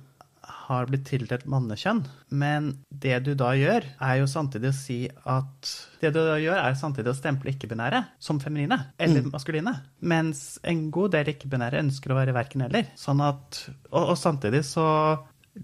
[0.71, 2.05] har blitt tildelt mannekjønn.
[2.39, 6.61] Men det du da gjør, er jo samtidig å si at Det du da gjør,
[6.63, 9.33] er samtidig å stemple ikke-binære som feminine eller Mm.
[9.35, 9.75] maskuline.
[10.01, 12.87] Mens en god del ikke-binære ønsker å være verken eller.
[12.97, 14.87] Sånn at, og, og samtidig så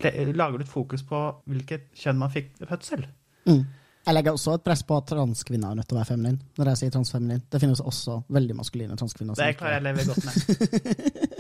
[0.03, 3.07] lager du et fokus på hvilket kjønn man fikk ved fødsel.
[3.47, 3.63] Mm.
[4.07, 6.37] Jeg legger også et press på at transkvinner er nødt til å være feminin.
[6.59, 7.41] Når jeg sier transfeminin.
[7.51, 9.35] Det finnes også veldig maskuline transkvinner.
[9.39, 11.33] Det er klarer jeg å leve godt med.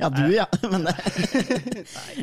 [0.00, 0.46] Ja, du, ja.
[0.72, 0.96] Men det,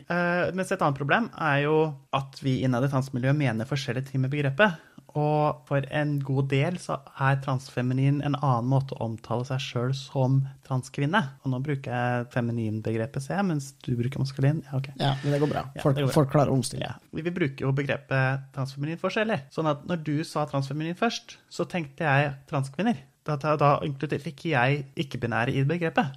[0.07, 1.77] Eh, mens et annet problem er jo
[2.15, 4.77] at vi innad i transmiljøet mener forskjellige ting med begrepet.
[5.17, 9.93] Og for en god del så er transfeminin en annen måte å omtale seg sjøl
[9.97, 11.21] som transkvinne.
[11.41, 14.61] Og nå bruker jeg femininbegrepet, ser jeg, mens du bruker maskulin.
[14.67, 14.93] Ja, okay.
[15.01, 15.65] ja, men det går bra.
[15.81, 16.15] Folk, ja, går bra.
[16.19, 16.91] folk klarer å omstille.
[16.91, 16.99] Ja.
[17.17, 19.41] Vi bruker jo begrepet transfeminin forskjellig.
[19.55, 23.01] Sånn at når du sa transfeminin først, så tenkte jeg transkvinner.
[23.27, 26.13] Da, da, da inkluderte ikke jeg ikke-binære i begrepet.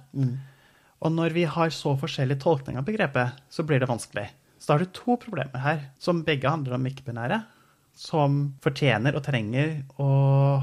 [1.01, 4.27] Og når vi har så forskjellig tolkning av begrepet, så blir det vanskelig.
[4.61, 7.41] Så da har du to problemer her, som begge handler om ikke-binære,
[7.97, 10.09] som fortjener og trenger å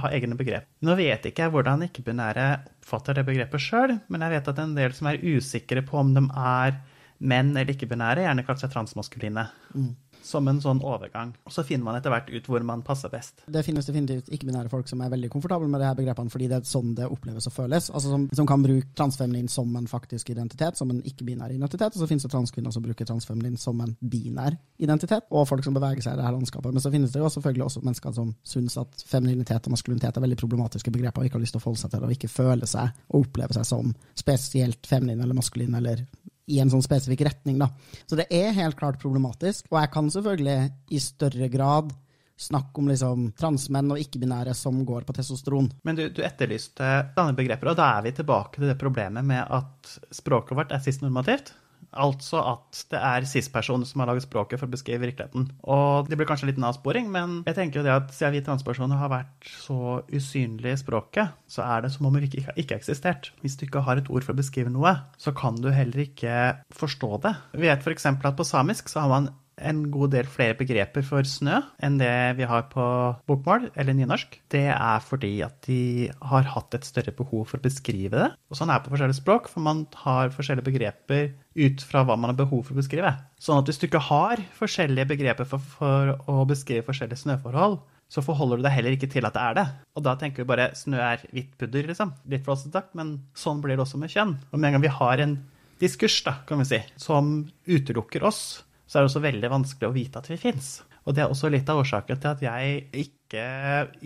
[0.00, 0.68] ha egne begrep.
[0.86, 2.46] Nå vet ikke jeg hvordan ikke-binære
[2.88, 6.14] oppfatter det begrepet sjøl, men jeg vet at en del som er usikre på om
[6.16, 6.78] de er
[7.18, 9.48] menn eller ikke-binære, gjerne kalt seg transmaskuline.
[10.28, 11.30] Som en sånn overgang.
[11.46, 13.44] Og så finner man etter hvert ut hvor man passer best.
[13.46, 16.58] Det finnes definitivt ikke-binære folk som er veldig komfortable med de her begrepene, fordi det
[16.58, 17.88] er sånn det oppleves og føles.
[17.94, 21.94] Altså som, som kan bruke transfeminin som en faktisk identitet, som en ikke-binær identitet.
[21.94, 25.78] Og så finnes det transkvinner som bruker transfeminin som en binær identitet, og folk som
[25.78, 26.74] beveger seg i det her landskapet.
[26.74, 30.26] Men så finnes det jo selvfølgelig også mennesker som syns at femininitet og maskulinitet er
[30.26, 32.34] veldig problematiske begreper, og ikke har lyst til å forholde seg til det, og ikke
[32.34, 36.04] føle seg og oppleve seg som spesielt feminin eller maskulin eller
[36.48, 37.60] i en sånn spesifikk retning.
[37.60, 37.70] Da.
[38.08, 40.58] Så det er helt klart problematisk, og jeg kan selvfølgelig
[40.94, 41.92] i større grad
[42.38, 45.72] snakke om liksom transmenn og ikke-binære som går på testosteron.
[45.86, 46.86] Men du, du etterlyste
[47.18, 50.84] andre begrepet, og da er vi tilbake til det problemet med at språket vårt er
[50.84, 51.50] cis-normativt.
[51.92, 55.48] Altså at det er cis-personer som har laget språket for å beskrive virkeligheten.
[55.64, 59.00] Og det blir kanskje en avsporing, men jeg tenker jo det at siden vi transpersoner
[59.00, 63.32] har vært så usynlige i språket, så er det som om vi ikke har eksistert.
[63.42, 66.38] Hvis du ikke har et ord for å beskrive noe, så kan du heller ikke
[66.76, 67.36] forstå det.
[67.56, 68.10] Vi vet f.eks.
[68.12, 72.12] at på samisk så har man en god del flere begreper for snø enn det
[72.38, 72.84] vi har på
[73.28, 74.38] bokmål eller nynorsk.
[74.52, 78.30] Det er fordi at de har hatt et større behov for å beskrive det.
[78.50, 82.16] Og sånn er det på forskjellige språk, for man har forskjellige begreper ut fra hva
[82.16, 83.12] man har behov for å beskrive.
[83.42, 88.24] Sånn at hvis du ikke har forskjellige begreper for, for å beskrive forskjellige snøforhold, så
[88.24, 89.66] forholder du deg heller ikke til at det er det.
[89.98, 92.14] Og da tenker vi bare snø er hvitt pudder, liksom.
[92.32, 94.34] Litt flåsete men sånn blir det også med kjønn.
[94.48, 95.36] Og med en gang vi har en
[95.78, 99.94] diskurs, da, kan vi si, som utelukker oss, så er det også veldig vanskelig å
[99.94, 100.78] vite at vi fins.
[101.04, 103.44] Og det er også litt av årsaken til at jeg ikke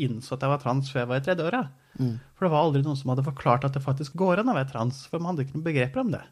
[0.03, 1.73] innså at jeg var trans før jeg var i tredje året.
[2.35, 4.71] For det var aldri noen som hadde forklart at det faktisk går an å være
[4.73, 6.23] trans, for man hadde ikke noen begreper om det.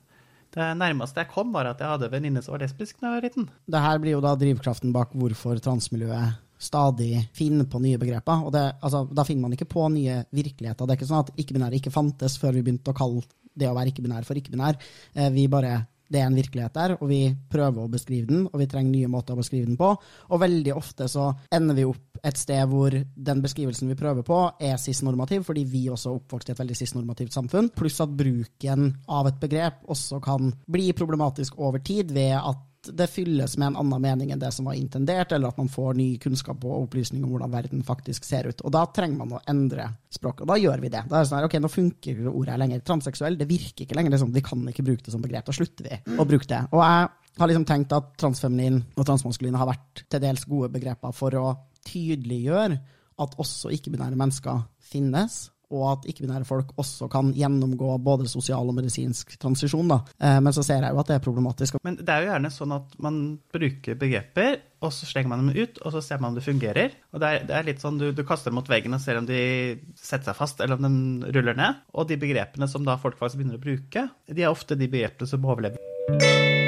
[0.51, 3.17] Det nærmeste jeg kom, var at jeg hadde en venninne som var lesbisk da jeg
[3.17, 3.51] var liten.
[3.71, 8.43] Det her blir jo da drivkraften bak hvorfor transmiljøet stadig finner på nye begreper.
[8.47, 10.87] Og det, altså, da finner man ikke på nye virkeligheter.
[10.89, 13.23] Det er ikke sånn at ikke-binære ikke fantes før vi begynte å kalle
[13.57, 14.77] det å være ikke-binær for ikke-binær.
[15.15, 17.21] Eh, Vi bare det er en virkelighet der, og vi
[17.51, 19.93] prøver å beskrive den, og vi trenger nye måter å beskrive den på.
[20.31, 24.41] Og veldig ofte så ender vi opp et sted hvor den beskrivelsen vi prøver på,
[24.61, 27.71] er cis-normativ, fordi vi også er oppvokst i et veldig cis-normativt samfunn.
[27.77, 33.07] Pluss at bruken av et begrep også kan bli problematisk over tid ved at det
[33.13, 36.09] fylles med en annen mening enn det som var intendert, eller at man får ny
[36.23, 38.63] kunnskap og opplysning om hvordan verden faktisk ser ut.
[38.65, 41.05] Og da trenger man å endre språket, og da gjør vi det.
[41.11, 42.85] Da er det sånn her, ok, nå funker ikke ordet her lenger.
[42.89, 44.17] Transseksuell, det virker ikke lenger.
[44.17, 45.47] Er sånn, vi kan ikke bruke det som begrep.
[45.51, 46.63] Da slutter vi å bruke det.
[46.73, 47.11] Og jeg
[47.43, 51.47] har liksom tenkt at transfeminin og transmaskulin har vært til dels gode begreper for å
[51.89, 52.81] tydeliggjøre
[53.21, 58.77] at også ikke-binære mennesker finnes, og at ikke-binære folk også kan gjennomgå både sosial og
[58.77, 59.91] medisinsk transisjon.
[59.91, 60.01] Da.
[60.21, 61.79] Eh, Men så ser jeg jo at det er problematisk.
[61.85, 63.21] Men det er jo gjerne sånn at man
[63.53, 66.95] bruker begreper, og så slenger man dem ut, og så ser man om det fungerer.
[67.13, 69.21] Og det er, det er litt sånn du, du kaster dem mot veggen og ser
[69.21, 69.43] om de
[69.95, 71.85] setter seg fast, eller om de ruller ned.
[71.95, 75.29] Og de begrepene som da folk faktisk begynner å bruke, de er ofte de begrepene
[75.29, 76.60] som overlever.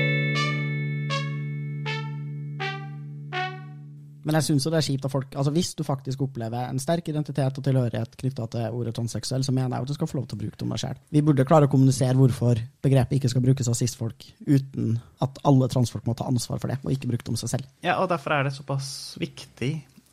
[4.23, 7.09] Men jeg syns det er kjipt av folk Altså Hvis du faktisk opplever en sterk
[7.11, 10.29] identitet og tilhørighet knytta til ordet transseksuell, så mener jeg at du skal få lov
[10.31, 11.01] til å bruke det om deg sjøl.
[11.15, 15.71] Vi burde klare å kommunisere hvorfor begrepet ikke skal brukes av cis-folk, uten at alle
[15.73, 17.73] transfolk må ta ansvar for det, og ikke bruke det om seg selv.
[17.85, 18.89] Ja, og derfor er det såpass
[19.23, 19.73] viktig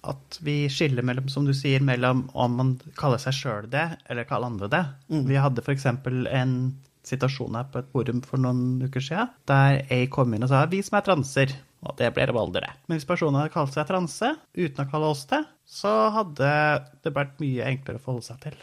[0.09, 4.27] at vi skiller mellom, som du sier, mellom om man kaller seg sjøl det, eller
[4.29, 4.83] kaller andre det.
[5.27, 5.89] Vi hadde f.eks.
[5.89, 6.53] en
[7.09, 10.65] situasjon her på et forum for noen uker siden, der ei kom inn og sa
[10.65, 11.55] 'vi som er transer'.
[11.87, 12.71] Og det ble det.
[12.89, 16.49] Men hvis personen hadde kalt seg transe, uten å kalle oss det, så hadde
[17.05, 18.57] det vært mye enklere å forholde seg til.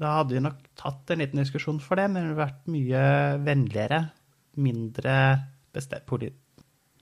[0.00, 3.02] Da hadde vi nok tatt en liten diskusjon for det, men det ville vært mye
[3.44, 4.00] vennligere,
[4.64, 5.18] mindre
[5.74, 6.08] bestemt,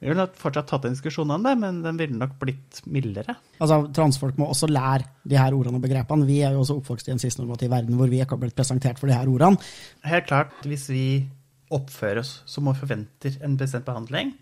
[0.02, 3.36] Vi ville fortsatt tatt en diskusjon om det, men den ville nok blitt mildere.
[3.60, 6.26] Altså, Transfolk må også lære de her ordene og begrepene.
[6.26, 8.98] Vi er jo også oppvokst i en sistnormativ verden hvor vi ikke har blitt presentert
[8.98, 9.62] for de her ordene.
[10.02, 11.06] Helt klart, hvis vi
[11.72, 14.34] oppfører oss som om vi forventer en bestemt behandling,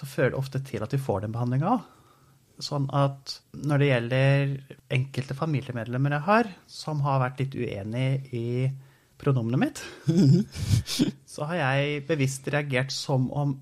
[0.00, 1.88] så fører det ofte til at vi får den behandlinga òg.
[2.60, 4.52] Sånn at når det gjelder
[4.92, 8.48] enkelte familiemedlemmer jeg har, som har vært litt uenig i
[9.20, 9.80] pronomenet mitt,
[11.32, 13.58] så har jeg bevisst reagert som om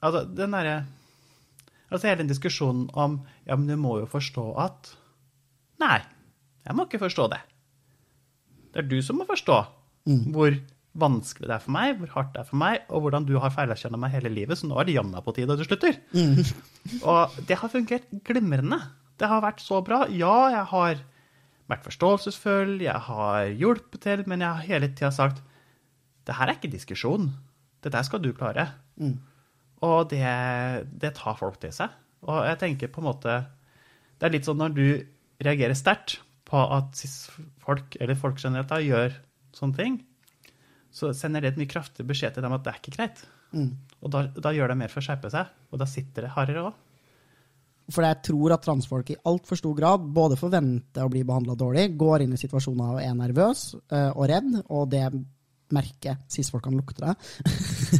[0.00, 0.78] Altså, den derre
[1.92, 4.94] Altså hele den diskusjonen om Ja, men du må jo forstå at
[5.82, 5.98] Nei,
[6.64, 7.40] jeg må ikke forstå det.
[8.72, 9.58] Det er du som må forstå
[10.32, 10.54] hvor
[10.98, 13.52] vanskelig det er for meg, hvor hardt det er for meg, og hvordan du har
[13.54, 16.00] feilkjenna meg hele livet, så nå er det jammen på tide at du slutter.
[17.12, 18.80] Og det har fungert glimrende.
[19.20, 20.02] Det har vært så bra.
[20.10, 21.04] Ja, jeg har
[21.70, 25.44] vært forståelsesfull, jeg har hjulpet til, men jeg har hele tida sagt
[26.26, 27.30] det her er ikke diskusjon.
[27.82, 28.66] Det der skal du klare.
[29.86, 30.26] Og det,
[31.00, 31.94] det tar folk til seg.
[32.28, 33.34] Og jeg tenker på en måte
[34.20, 34.84] Det er litt sånn når du
[35.40, 39.14] reagerer sterkt på at cis-folk, eller folk generelt, gjør
[39.56, 39.94] sånne ting,
[40.94, 43.24] så sender det et mye kraftig beskjed til dem at det er ikke greit.
[44.00, 46.68] Og da, da gjør de mer for å skjerpe seg, og da sitter det hardere
[46.68, 46.86] òg.
[47.90, 51.88] For jeg tror at transfolk i altfor stor grad både forventer å bli behandla dårlig,
[51.98, 55.04] går inn i situasjoner og er nervøs eh, og redd, og det
[55.74, 57.14] merker cis-folkene lukter det.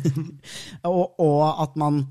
[0.91, 2.05] og, og at man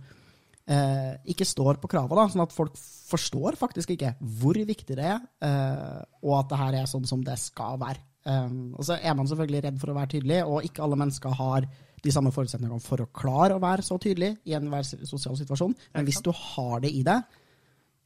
[0.67, 5.07] eh, ikke står på krava, da, sånn at folk forstår faktisk ikke hvor viktig det
[5.13, 8.03] er, eh, og at det her er sånn som det skal være.
[8.27, 11.37] Um, og så er man selvfølgelig redd for å være tydelig, og ikke alle mennesker
[11.39, 11.67] har
[11.99, 15.75] de samme forutsetningene for å klare å være så tydelig i enhver sosial situasjon.
[15.95, 17.39] Men hvis du har det i deg,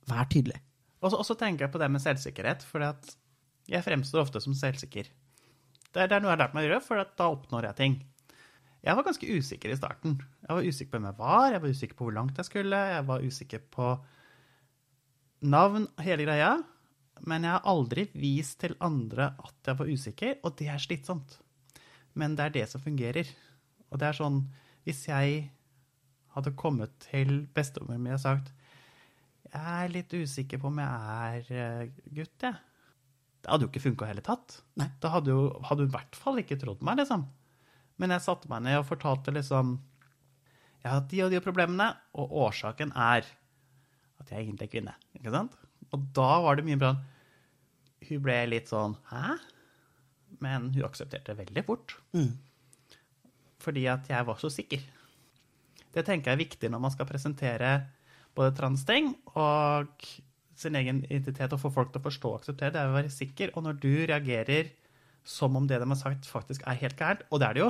[0.10, 0.60] vær tydelig.
[1.04, 2.84] Og så, tenker jeg på det med selvsikkerhet, for
[3.68, 5.10] jeg fremstår ofte som selvsikker.
[5.94, 7.80] Det er, det er noe jeg har lært meg å gjøre, for da oppnår jeg
[7.80, 7.98] ting.
[8.84, 10.18] Jeg var ganske usikker i starten.
[10.44, 12.80] Jeg var usikker på hvem jeg var, jeg var usikker på hvor langt jeg skulle,
[12.96, 13.92] jeg var usikker på
[15.54, 16.54] navn, hele greia.
[17.22, 21.38] Men jeg har aldri vist til andre at jeg var usikker, og det er slitsomt.
[22.18, 23.30] Men det er det som fungerer.
[23.92, 24.42] Og det er sånn
[24.84, 25.52] Hvis jeg
[26.34, 28.50] hadde kommet til bestemoren min og sagt
[29.54, 30.90] Jeg er litt usikker på om jeg
[31.30, 32.58] er eh, gutt, jeg.
[33.44, 34.58] Det hadde jo ikke funka i hele tatt.
[34.80, 34.88] Nei.
[35.04, 37.26] Da hadde, jo, hadde hun i hvert fall ikke trodd meg, liksom.
[38.02, 39.76] Men jeg satte meg ned og fortalte liksom
[40.82, 43.28] Jeg har hatt de og de problemene, og årsaken er
[44.24, 44.96] at jeg egentlig er kvinne.
[45.20, 45.56] Ikke sant?
[45.94, 46.94] Og da var det mye bra.
[48.08, 49.38] Hun ble litt sånn Hæ?
[50.44, 51.96] Men hun aksepterte det veldig fort.
[53.64, 54.82] Fordi at jeg var så sikker.
[55.94, 57.74] Det tenker jeg er viktig når man skal presentere
[58.36, 60.08] både transting og
[60.58, 62.74] sin egen identitet og få folk til å forstå og akseptere.
[62.74, 63.54] Det er å være sikker.
[63.54, 64.74] Og når du reagerer
[65.24, 67.70] som om det de har sagt, faktisk er helt gærent, og det er det jo,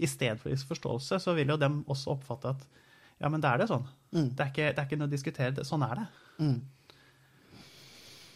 [0.00, 2.64] i stedet for forståelse, så vil jo dem også oppfatte at
[3.20, 3.84] ja, men det er det sånn.
[4.34, 5.66] Det, er ikke, det er ikke noe å diskutere.
[5.66, 6.06] Sånn er det.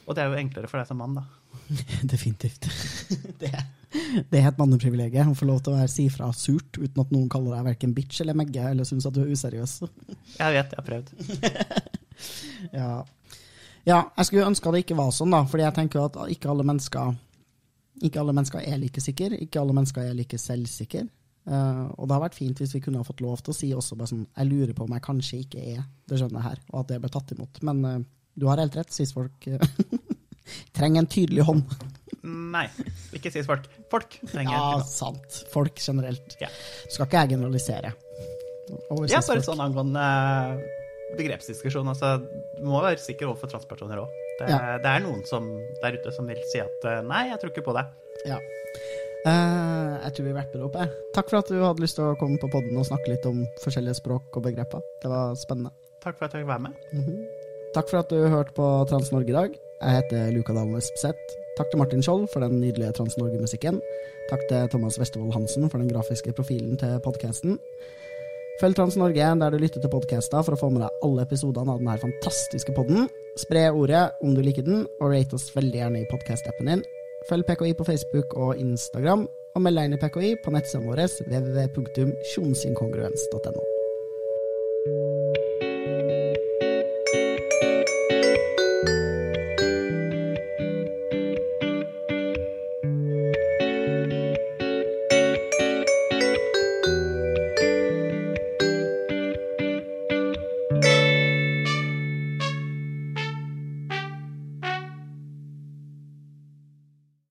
[0.08, 1.26] Og det er jo enklere for deg som mann, da.
[2.12, 2.64] Definitivt.
[3.42, 3.52] det,
[4.32, 7.12] det er et manneprivilegium å få lov til å være si fra surt uten at
[7.12, 9.78] noen kaller deg verken bitch eller megge eller syns at du er useriøs.
[10.40, 11.14] Jeg vet, jeg har prøvd.
[12.74, 12.90] Ja.
[13.86, 16.64] ja, jeg skulle ønske det ikke var sånn, da, fordi jeg tenker at ikke alle
[16.66, 17.12] mennesker
[18.02, 21.04] ikke alle mennesker er like sikre, ikke alle mennesker er like selvsikre.
[21.48, 23.68] Uh, og det har vært fint hvis vi kunne ha fått lov til å si
[23.72, 25.78] også bare sånn Jeg lurer på om jeg kanskje ikke er
[26.10, 27.60] det skjønnet her, og at det ble tatt imot.
[27.64, 28.02] Men eh,
[28.38, 29.48] du har helt rett, cis-folk
[30.78, 31.64] trenger en tydelig hånd.
[32.28, 32.66] Nei,
[33.16, 33.64] ikke sis folk.
[33.92, 34.84] Folk trenger Ja, ja.
[34.88, 35.40] sant.
[35.52, 36.34] Folk generelt.
[36.42, 36.48] Ja.
[36.90, 37.92] Skal ikke jeg generalisere.
[38.90, 41.88] over Ja, bare sånn angående eh, begrepsdiskusjon.
[41.88, 42.16] Altså,
[42.58, 44.16] du må være sikker overfor transpersoner òg.
[44.40, 44.58] Det, Ja.
[44.82, 45.46] det er noen som,
[45.82, 47.86] der ute som vil si at eh, nei, jeg tror ikke på det.
[48.28, 48.38] Ja.
[49.26, 50.76] Uh, jeg tror vi wrapper opp.
[50.78, 50.92] Jeg.
[51.16, 53.42] Takk for at du hadde lyst til å komme på podden og snakke litt om
[53.64, 54.84] forskjellige språk og begreper.
[55.02, 55.74] Det var spennende.
[56.04, 57.28] Takk for at jeg fikk være med.
[57.76, 59.50] Takk for at du hørte på Trans-Norge i dag.
[59.78, 61.24] Jeg heter Luka Dahl Espseth.
[61.58, 63.76] Takk til Martin Skjold for den nydelige Trans-Norge-musikken.
[64.30, 67.52] Takk til Thomas Westervold Hansen for den grafiske profilen til podkasten.
[68.60, 71.78] Følg Trans-Norge der du lytter til podkaster for å få med deg alle episodene av
[71.82, 73.00] denne fantastiske podden.
[73.38, 76.82] Spre ordet om du liker den, og rate oss veldig gjerne i podkast-appen din.
[77.28, 79.22] Følg PKI på Facebook og Instagram,
[79.54, 83.62] og meld deg inn i PKI på nettsiden vår www.sjonsinkongruens.no.